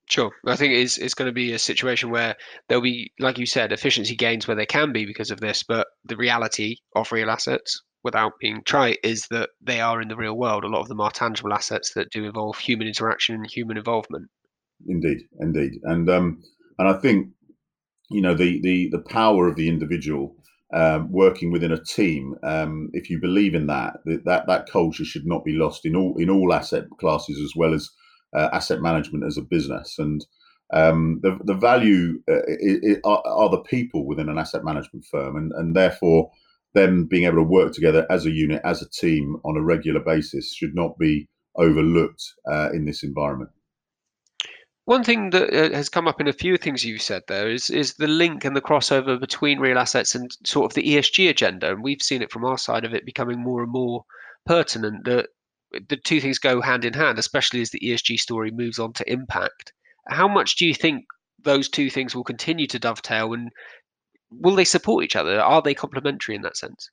Sure. 0.09 0.31
I 0.45 0.57
think 0.57 0.73
it's, 0.73 0.97
it's 0.97 1.13
going 1.13 1.29
to 1.29 1.33
be 1.33 1.53
a 1.53 1.59
situation 1.59 2.09
where 2.09 2.35
there'll 2.67 2.81
be, 2.81 3.13
like 3.19 3.37
you 3.37 3.45
said, 3.45 3.71
efficiency 3.71 4.13
gains 4.13 4.45
where 4.45 4.57
they 4.57 4.65
can 4.65 4.91
be 4.91 5.05
because 5.05 5.31
of 5.31 5.39
this, 5.39 5.63
but 5.63 5.87
the 6.03 6.17
reality 6.17 6.75
of 6.97 7.13
real 7.13 7.29
assets, 7.29 7.81
without 8.03 8.33
being 8.41 8.61
trite, 8.65 8.97
is 9.05 9.27
that 9.31 9.51
they 9.61 9.79
are 9.79 10.01
in 10.01 10.09
the 10.09 10.17
real 10.17 10.37
world. 10.37 10.65
A 10.65 10.67
lot 10.67 10.81
of 10.81 10.89
them 10.89 10.99
are 10.99 11.11
tangible 11.11 11.53
assets 11.53 11.93
that 11.93 12.11
do 12.11 12.25
involve 12.25 12.57
human 12.57 12.87
interaction 12.87 13.35
and 13.35 13.49
human 13.49 13.77
involvement. 13.77 14.29
Indeed, 14.85 15.19
indeed, 15.39 15.79
and 15.83 16.09
um, 16.09 16.41
and 16.77 16.89
I 16.89 16.93
think 16.93 17.29
you 18.09 18.21
know 18.21 18.33
the 18.33 18.59
the 18.61 18.89
the 18.89 19.03
power 19.07 19.47
of 19.47 19.55
the 19.55 19.69
individual 19.69 20.35
um, 20.73 21.11
working 21.11 21.51
within 21.51 21.71
a 21.71 21.83
team. 21.83 22.35
Um, 22.43 22.89
if 22.93 23.09
you 23.09 23.19
believe 23.19 23.55
in 23.55 23.67
that, 23.67 23.97
that 24.05 24.45
that 24.47 24.69
culture 24.69 25.05
should 25.05 25.25
not 25.25 25.43
be 25.43 25.53
lost 25.53 25.85
in 25.85 25.95
all 25.95 26.15
in 26.17 26.29
all 26.29 26.53
asset 26.53 26.85
classes 26.99 27.39
as 27.39 27.53
well 27.55 27.73
as 27.73 27.89
uh, 28.35 28.49
asset 28.53 28.81
management 28.81 29.25
as 29.25 29.37
a 29.37 29.41
business. 29.41 29.95
And 29.99 30.25
um, 30.73 31.19
the 31.21 31.37
the 31.43 31.53
value 31.53 32.21
uh, 32.29 32.43
it, 32.47 32.79
it 32.83 32.99
are, 33.03 33.21
are, 33.25 33.49
the 33.49 33.61
people 33.61 34.05
within 34.05 34.29
an 34.29 34.37
asset 34.37 34.63
management 34.63 35.05
firm, 35.05 35.35
and 35.35 35.51
and 35.53 35.75
therefore 35.75 36.31
them 36.73 37.05
being 37.05 37.25
able 37.25 37.37
to 37.37 37.43
work 37.43 37.73
together 37.73 38.07
as 38.09 38.25
a 38.25 38.31
unit, 38.31 38.61
as 38.63 38.81
a 38.81 38.89
team 38.89 39.35
on 39.43 39.57
a 39.57 39.61
regular 39.61 39.99
basis 39.99 40.53
should 40.53 40.73
not 40.73 40.97
be 40.97 41.27
overlooked 41.57 42.23
uh, 42.49 42.69
in 42.71 42.85
this 42.85 43.03
environment. 43.03 43.51
One 44.85 45.03
thing 45.03 45.29
that 45.29 45.53
uh, 45.53 45.75
has 45.75 45.89
come 45.89 46.07
up 46.07 46.19
in 46.19 46.27
a 46.27 46.33
few 46.33 46.57
things 46.57 46.83
you've 46.83 47.01
said 47.01 47.23
there 47.27 47.49
is 47.49 47.69
is 47.69 47.93
the 47.93 48.07
link 48.07 48.43
and 48.43 48.55
the 48.55 48.61
crossover 48.61 49.19
between 49.19 49.59
real 49.59 49.77
assets 49.77 50.15
and 50.15 50.35
sort 50.43 50.71
of 50.71 50.73
the 50.73 50.83
ESG 50.83 51.29
agenda, 51.29 51.71
and 51.71 51.83
we've 51.83 52.01
seen 52.01 52.21
it 52.21 52.31
from 52.31 52.45
our 52.45 52.57
side 52.57 52.83
of 52.83 52.93
it 52.93 53.05
becoming 53.05 53.39
more 53.39 53.61
and 53.61 53.71
more 53.71 54.05
pertinent 54.45 55.05
that 55.05 55.29
the 55.87 55.97
two 55.97 56.19
things 56.19 56.39
go 56.39 56.61
hand 56.61 56.83
in 56.83 56.93
hand, 56.93 57.19
especially 57.19 57.61
as 57.61 57.69
the 57.69 57.79
ESG 57.79 58.19
story 58.19 58.51
moves 58.51 58.79
on 58.79 58.91
to 58.93 59.11
impact. 59.11 59.71
How 60.07 60.27
much 60.27 60.55
do 60.55 60.65
you 60.65 60.73
think 60.73 61.05
those 61.43 61.69
two 61.69 61.89
things 61.89 62.15
will 62.15 62.23
continue 62.23 62.67
to 62.67 62.79
dovetail, 62.79 63.33
and 63.33 63.51
will 64.31 64.55
they 64.55 64.65
support 64.65 65.03
each 65.03 65.15
other? 65.15 65.39
Are 65.39 65.61
they 65.61 65.75
complementary 65.75 66.35
in 66.35 66.41
that 66.41 66.57
sense? 66.57 66.89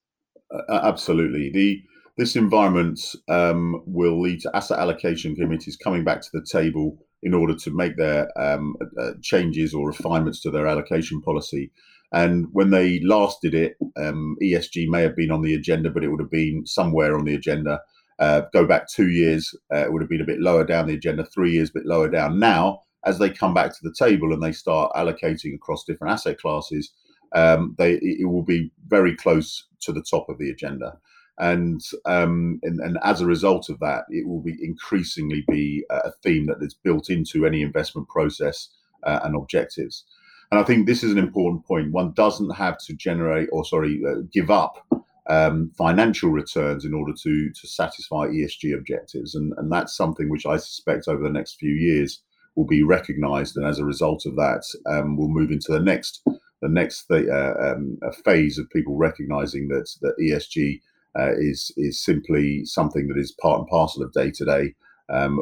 Uh, 0.53 0.81
absolutely. 0.83 1.51
The 1.51 1.83
this 2.19 2.35
environment 2.37 3.01
um, 3.29 3.83
will 3.87 4.21
lead 4.21 4.41
to 4.41 4.55
asset 4.55 4.79
allocation 4.79 5.37
committees 5.37 5.77
coming 5.77 6.03
back 6.03 6.21
to 6.21 6.29
the 6.33 6.45
table 6.45 6.99
in 7.23 7.35
order 7.35 7.55
to 7.55 7.71
make 7.75 7.97
their 7.97 8.29
um, 8.41 8.77
uh, 9.01 9.13
changes 9.23 9.75
or 9.75 9.89
refinements 9.89 10.41
to 10.41 10.51
their 10.51 10.67
allocation 10.67 11.21
policy. 11.21 11.71
And 12.13 12.47
when 12.53 12.71
they 12.71 13.01
last 13.01 13.43
did 13.43 13.55
it, 13.55 13.77
um, 13.97 14.37
ESG 14.43 14.89
may 14.89 15.03
have 15.03 15.17
been 15.17 15.31
on 15.31 15.43
the 15.43 15.55
agenda, 15.55 15.91
but 15.91 16.05
it 16.05 16.09
would 16.09 16.21
have 16.21 16.31
been 16.31 16.65
somewhere 16.67 17.17
on 17.17 17.25
the 17.25 17.35
agenda. 17.35 17.81
Uh, 18.19 18.43
go 18.53 18.67
back 18.67 18.89
two 18.89 19.11
years, 19.11 19.55
uh, 19.73 19.85
it 19.85 19.93
would 19.93 20.03
have 20.03 20.09
been 20.09 20.21
a 20.21 20.27
bit 20.27 20.41
lower 20.41 20.65
down 20.65 20.87
the 20.87 20.95
agenda. 20.95 21.25
Three 21.25 21.53
years, 21.53 21.71
a 21.71 21.75
bit 21.75 21.87
lower 21.87 22.09
down. 22.09 22.39
Now, 22.39 22.83
as 23.05 23.19
they 23.19 23.31
come 23.31 23.55
back 23.55 23.73
to 23.73 23.81
the 23.83 23.95
table 23.97 24.33
and 24.33 24.43
they 24.43 24.53
start 24.53 24.93
allocating 24.95 25.55
across 25.55 25.85
different 25.85 26.13
asset 26.13 26.39
classes, 26.39 26.93
um, 27.35 27.75
they 27.79 27.95
it 27.95 28.29
will 28.29 28.43
be 28.43 28.71
very 28.89 29.15
close 29.15 29.67
to 29.81 29.93
the 29.93 30.03
top 30.03 30.29
of 30.29 30.39
the 30.39 30.51
agenda. 30.51 30.99
And, 31.41 31.81
um, 32.05 32.59
and, 32.63 32.81
and 32.81 32.99
as 33.05 33.21
a 33.21 33.27
result 33.27 33.69
of 33.69 33.79
that, 33.81 34.05
it 34.11 34.27
will 34.27 34.43
be 34.43 34.57
increasingly 34.61 35.45
be 35.49 35.85
a 35.91 36.11
theme 36.25 36.47
that 36.47 36.59
is 36.61 36.75
built 36.75 37.11
into 37.11 37.47
any 37.47 37.63
investment 37.63 38.09
process 38.09 38.69
uh, 39.05 39.21
and 39.23 39.37
objectives. 39.37 40.05
And 40.51 40.59
I 40.59 40.65
think 40.65 40.87
this 40.87 41.05
is 41.05 41.13
an 41.13 41.19
important 41.19 41.67
point. 41.67 41.93
One 41.93 42.13
doesn't 42.13 42.51
have 42.51 42.79
to 42.87 42.95
generate 42.95 43.49
or 43.53 43.65
sorry 43.65 44.01
uh, 44.09 44.23
give 44.33 44.51
up 44.51 44.85
um, 45.29 45.71
financial 45.77 46.31
returns 46.31 46.85
in 46.85 46.95
order 46.95 47.13
to 47.23 47.51
to 47.51 47.69
satisfy 47.69 48.27
ESG 48.27 48.75
objectives, 48.75 49.35
and 49.35 49.53
and 49.59 49.71
that's 49.71 49.97
something 49.97 50.31
which 50.31 50.47
I 50.47 50.57
suspect 50.57 51.07
over 51.07 51.23
the 51.23 51.31
next 51.31 51.57
few 51.57 51.73
years 51.73 52.23
will 52.57 52.67
be 52.67 52.83
recognised, 52.83 53.57
and 53.57 53.67
as 53.67 53.79
a 53.79 53.85
result 53.85 54.25
of 54.25 54.37
that, 54.37 54.65
um, 54.91 55.17
we'll 55.17 55.29
move 55.29 55.51
into 55.51 55.71
the 55.71 55.81
next 55.81 56.23
the 56.63 56.69
next 56.69 57.07
th- 57.07 57.29
uh, 57.29 57.55
um, 57.61 57.99
phase 58.25 58.59
of 58.59 58.71
people 58.71 58.97
recognising 58.97 59.69
that 59.69 59.89
that 60.01 60.17
ESG 60.19 60.81
uh, 61.19 61.33
is 61.37 61.73
is 61.77 62.03
simply 62.03 62.65
something 62.65 63.09
that 63.09 63.19
is 63.19 63.33
part 63.41 63.61
and 63.61 63.69
parcel 63.69 64.03
of 64.03 64.13
day 64.13 64.31
to 64.31 64.45
day, 64.45 64.75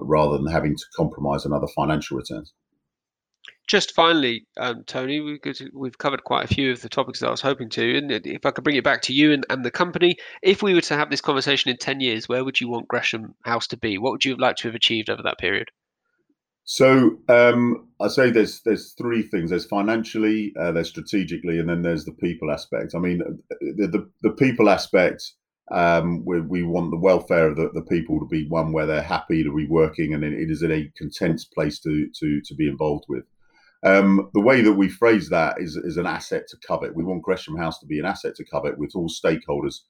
rather 0.02 0.36
than 0.36 0.46
having 0.46 0.76
to 0.76 0.84
compromise 0.96 1.46
on 1.46 1.52
other 1.52 1.68
financial 1.74 2.16
returns. 2.16 2.52
Just 3.66 3.94
finally, 3.94 4.46
um, 4.58 4.84
Tony, 4.86 5.40
we've 5.74 5.98
covered 5.98 6.22
quite 6.22 6.44
a 6.44 6.54
few 6.54 6.70
of 6.70 6.82
the 6.82 6.88
topics 6.88 7.18
that 7.18 7.26
I 7.26 7.32
was 7.32 7.40
hoping 7.40 7.68
to, 7.70 7.98
and 7.98 8.12
if 8.12 8.46
I 8.46 8.52
could 8.52 8.62
bring 8.62 8.76
it 8.76 8.84
back 8.84 9.02
to 9.02 9.12
you 9.12 9.32
and, 9.32 9.44
and 9.50 9.64
the 9.64 9.72
company, 9.72 10.16
if 10.40 10.62
we 10.62 10.72
were 10.72 10.80
to 10.82 10.96
have 10.96 11.10
this 11.10 11.20
conversation 11.20 11.72
in 11.72 11.76
10 11.76 11.98
years, 11.98 12.28
where 12.28 12.44
would 12.44 12.60
you 12.60 12.68
want 12.68 12.86
Gresham 12.86 13.34
House 13.44 13.66
to 13.68 13.76
be? 13.76 13.98
What 13.98 14.12
would 14.12 14.24
you 14.24 14.30
have 14.32 14.38
liked 14.38 14.60
to 14.60 14.68
have 14.68 14.76
achieved 14.76 15.10
over 15.10 15.22
that 15.24 15.38
period? 15.38 15.70
So 16.66 17.18
um, 17.28 17.88
I 18.00 18.08
say 18.08 18.30
there's 18.30 18.60
there's 18.62 18.92
three 18.92 19.22
things. 19.22 19.50
There's 19.50 19.66
financially, 19.66 20.52
uh, 20.58 20.72
there's 20.72 20.88
strategically, 20.88 21.60
and 21.60 21.68
then 21.68 21.82
there's 21.82 22.04
the 22.04 22.12
people 22.12 22.50
aspect. 22.50 22.94
I 22.94 22.98
mean, 22.98 23.18
the 23.60 23.86
the, 23.86 24.10
the 24.22 24.32
people 24.32 24.68
aspect. 24.68 25.32
Um, 25.72 26.24
we, 26.24 26.40
we 26.40 26.62
want 26.62 26.90
the 26.92 26.96
welfare 26.98 27.48
of 27.48 27.56
the, 27.56 27.70
the 27.74 27.82
people 27.82 28.20
to 28.20 28.26
be 28.26 28.46
one 28.48 28.72
where 28.72 28.86
they're 28.86 29.02
happy 29.02 29.42
to 29.42 29.54
be 29.54 29.66
working, 29.66 30.14
and 30.14 30.22
it 30.22 30.50
is 30.50 30.62
in 30.62 30.70
a 30.70 30.90
content 30.96 31.44
place 31.54 31.80
to 31.80 32.08
to 32.20 32.40
to 32.42 32.54
be 32.54 32.68
involved 32.68 33.04
with. 33.08 33.24
Um, 33.82 34.30
the 34.34 34.40
way 34.40 34.62
that 34.62 34.72
we 34.72 34.88
phrase 34.88 35.28
that 35.28 35.60
is, 35.60 35.76
is 35.76 35.96
an 35.96 36.06
asset 36.06 36.48
to 36.48 36.56
Covet. 36.66 36.96
We 36.96 37.04
want 37.04 37.22
Gresham 37.22 37.56
House 37.56 37.78
to 37.80 37.86
be 37.86 37.98
an 37.98 38.06
asset 38.06 38.34
to 38.36 38.44
Covet 38.44 38.78
with 38.78 38.92
all 38.94 39.08
stakeholders 39.08 39.80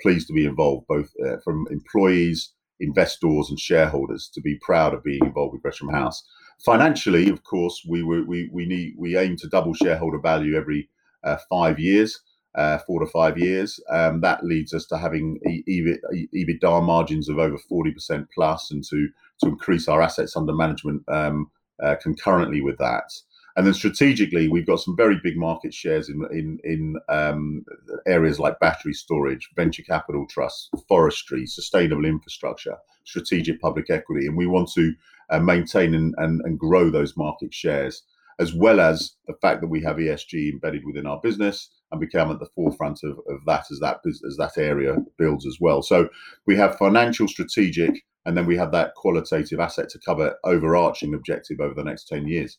pleased 0.00 0.26
to 0.28 0.32
be 0.32 0.44
involved, 0.44 0.86
both 0.88 1.10
uh, 1.24 1.36
from 1.44 1.66
employees, 1.70 2.52
investors, 2.80 3.50
and 3.50 3.60
shareholders 3.60 4.30
to 4.34 4.40
be 4.40 4.58
proud 4.60 4.94
of 4.94 5.04
being 5.04 5.24
involved 5.24 5.52
with 5.52 5.62
Gresham 5.62 5.88
House. 5.88 6.24
Financially, 6.64 7.28
of 7.28 7.44
course, 7.44 7.84
we 7.88 8.02
we 8.02 8.48
we 8.52 8.66
need 8.66 8.94
we 8.98 9.16
aim 9.16 9.36
to 9.36 9.48
double 9.48 9.74
shareholder 9.74 10.18
value 10.18 10.56
every 10.56 10.88
uh, 11.22 11.36
five 11.48 11.78
years, 11.78 12.20
uh, 12.54 12.78
four 12.78 13.00
to 13.00 13.06
five 13.06 13.38
years. 13.38 13.80
Um, 13.90 14.20
that 14.20 14.44
leads 14.44 14.72
us 14.72 14.86
to 14.86 14.98
having 14.98 15.40
EBIT, 15.46 15.98
EBITDA 16.34 16.82
margins 16.84 17.28
of 17.28 17.38
over 17.38 17.58
forty 17.58 17.90
percent 17.90 18.28
plus, 18.34 18.70
and 18.70 18.84
to 18.84 19.08
to 19.40 19.48
increase 19.48 19.88
our 19.88 20.00
assets 20.02 20.36
under 20.36 20.52
management 20.52 21.02
um, 21.08 21.50
uh, 21.82 21.96
concurrently 22.00 22.60
with 22.60 22.78
that. 22.78 23.12
And 23.56 23.66
then 23.66 23.74
strategically, 23.74 24.48
we've 24.48 24.66
got 24.66 24.80
some 24.80 24.96
very 24.96 25.20
big 25.22 25.36
market 25.36 25.72
shares 25.72 26.08
in 26.08 26.24
in 26.32 26.58
in 26.64 26.96
um, 27.08 27.64
areas 28.06 28.38
like 28.38 28.58
battery 28.60 28.94
storage, 28.94 29.48
venture 29.56 29.82
capital 29.82 30.26
trusts, 30.28 30.70
forestry, 30.88 31.46
sustainable 31.46 32.04
infrastructure, 32.04 32.76
strategic 33.04 33.60
public 33.60 33.90
equity, 33.90 34.26
and 34.26 34.36
we 34.36 34.46
want 34.46 34.70
to 34.72 34.92
uh, 35.30 35.40
maintain 35.40 35.94
and, 35.94 36.14
and 36.18 36.40
and 36.44 36.58
grow 36.58 36.90
those 36.90 37.16
market 37.16 37.54
shares, 37.54 38.02
as 38.40 38.52
well 38.54 38.80
as 38.80 39.14
the 39.26 39.34
fact 39.40 39.60
that 39.60 39.68
we 39.68 39.82
have 39.82 39.96
ESG 39.96 40.52
embedded 40.52 40.84
within 40.84 41.06
our 41.06 41.20
business 41.20 41.68
and 41.94 42.00
become 42.00 42.30
at 42.30 42.38
the 42.38 42.48
forefront 42.54 43.00
of, 43.02 43.18
of 43.28 43.44
that 43.46 43.64
as 43.70 43.78
that 43.80 44.00
as 44.06 44.36
that 44.36 44.58
area 44.58 44.96
builds 45.18 45.46
as 45.46 45.58
well. 45.60 45.82
So 45.82 46.08
we 46.46 46.56
have 46.56 46.78
financial, 46.78 47.26
strategic, 47.28 48.02
and 48.26 48.36
then 48.36 48.46
we 48.46 48.56
have 48.56 48.72
that 48.72 48.94
qualitative 48.94 49.60
asset 49.60 49.88
to 49.90 49.98
cover 49.98 50.34
overarching 50.44 51.14
objective 51.14 51.60
over 51.60 51.74
the 51.74 51.84
next 51.84 52.08
ten 52.08 52.28
years. 52.28 52.58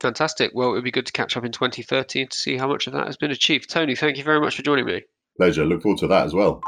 Fantastic. 0.00 0.52
Well, 0.54 0.70
it 0.70 0.72
would 0.72 0.84
be 0.84 0.90
good 0.90 1.06
to 1.06 1.12
catch 1.12 1.36
up 1.36 1.44
in 1.44 1.52
2030 1.52 2.26
to 2.26 2.36
see 2.36 2.56
how 2.56 2.68
much 2.68 2.86
of 2.86 2.92
that 2.92 3.06
has 3.06 3.16
been 3.16 3.30
achieved. 3.30 3.70
Tony, 3.70 3.94
thank 3.94 4.18
you 4.18 4.24
very 4.24 4.40
much 4.40 4.56
for 4.56 4.62
joining 4.62 4.86
me. 4.86 5.02
Pleasure. 5.36 5.64
Look 5.64 5.82
forward 5.82 5.98
to 6.00 6.08
that 6.08 6.26
as 6.26 6.34
well. 6.34 6.60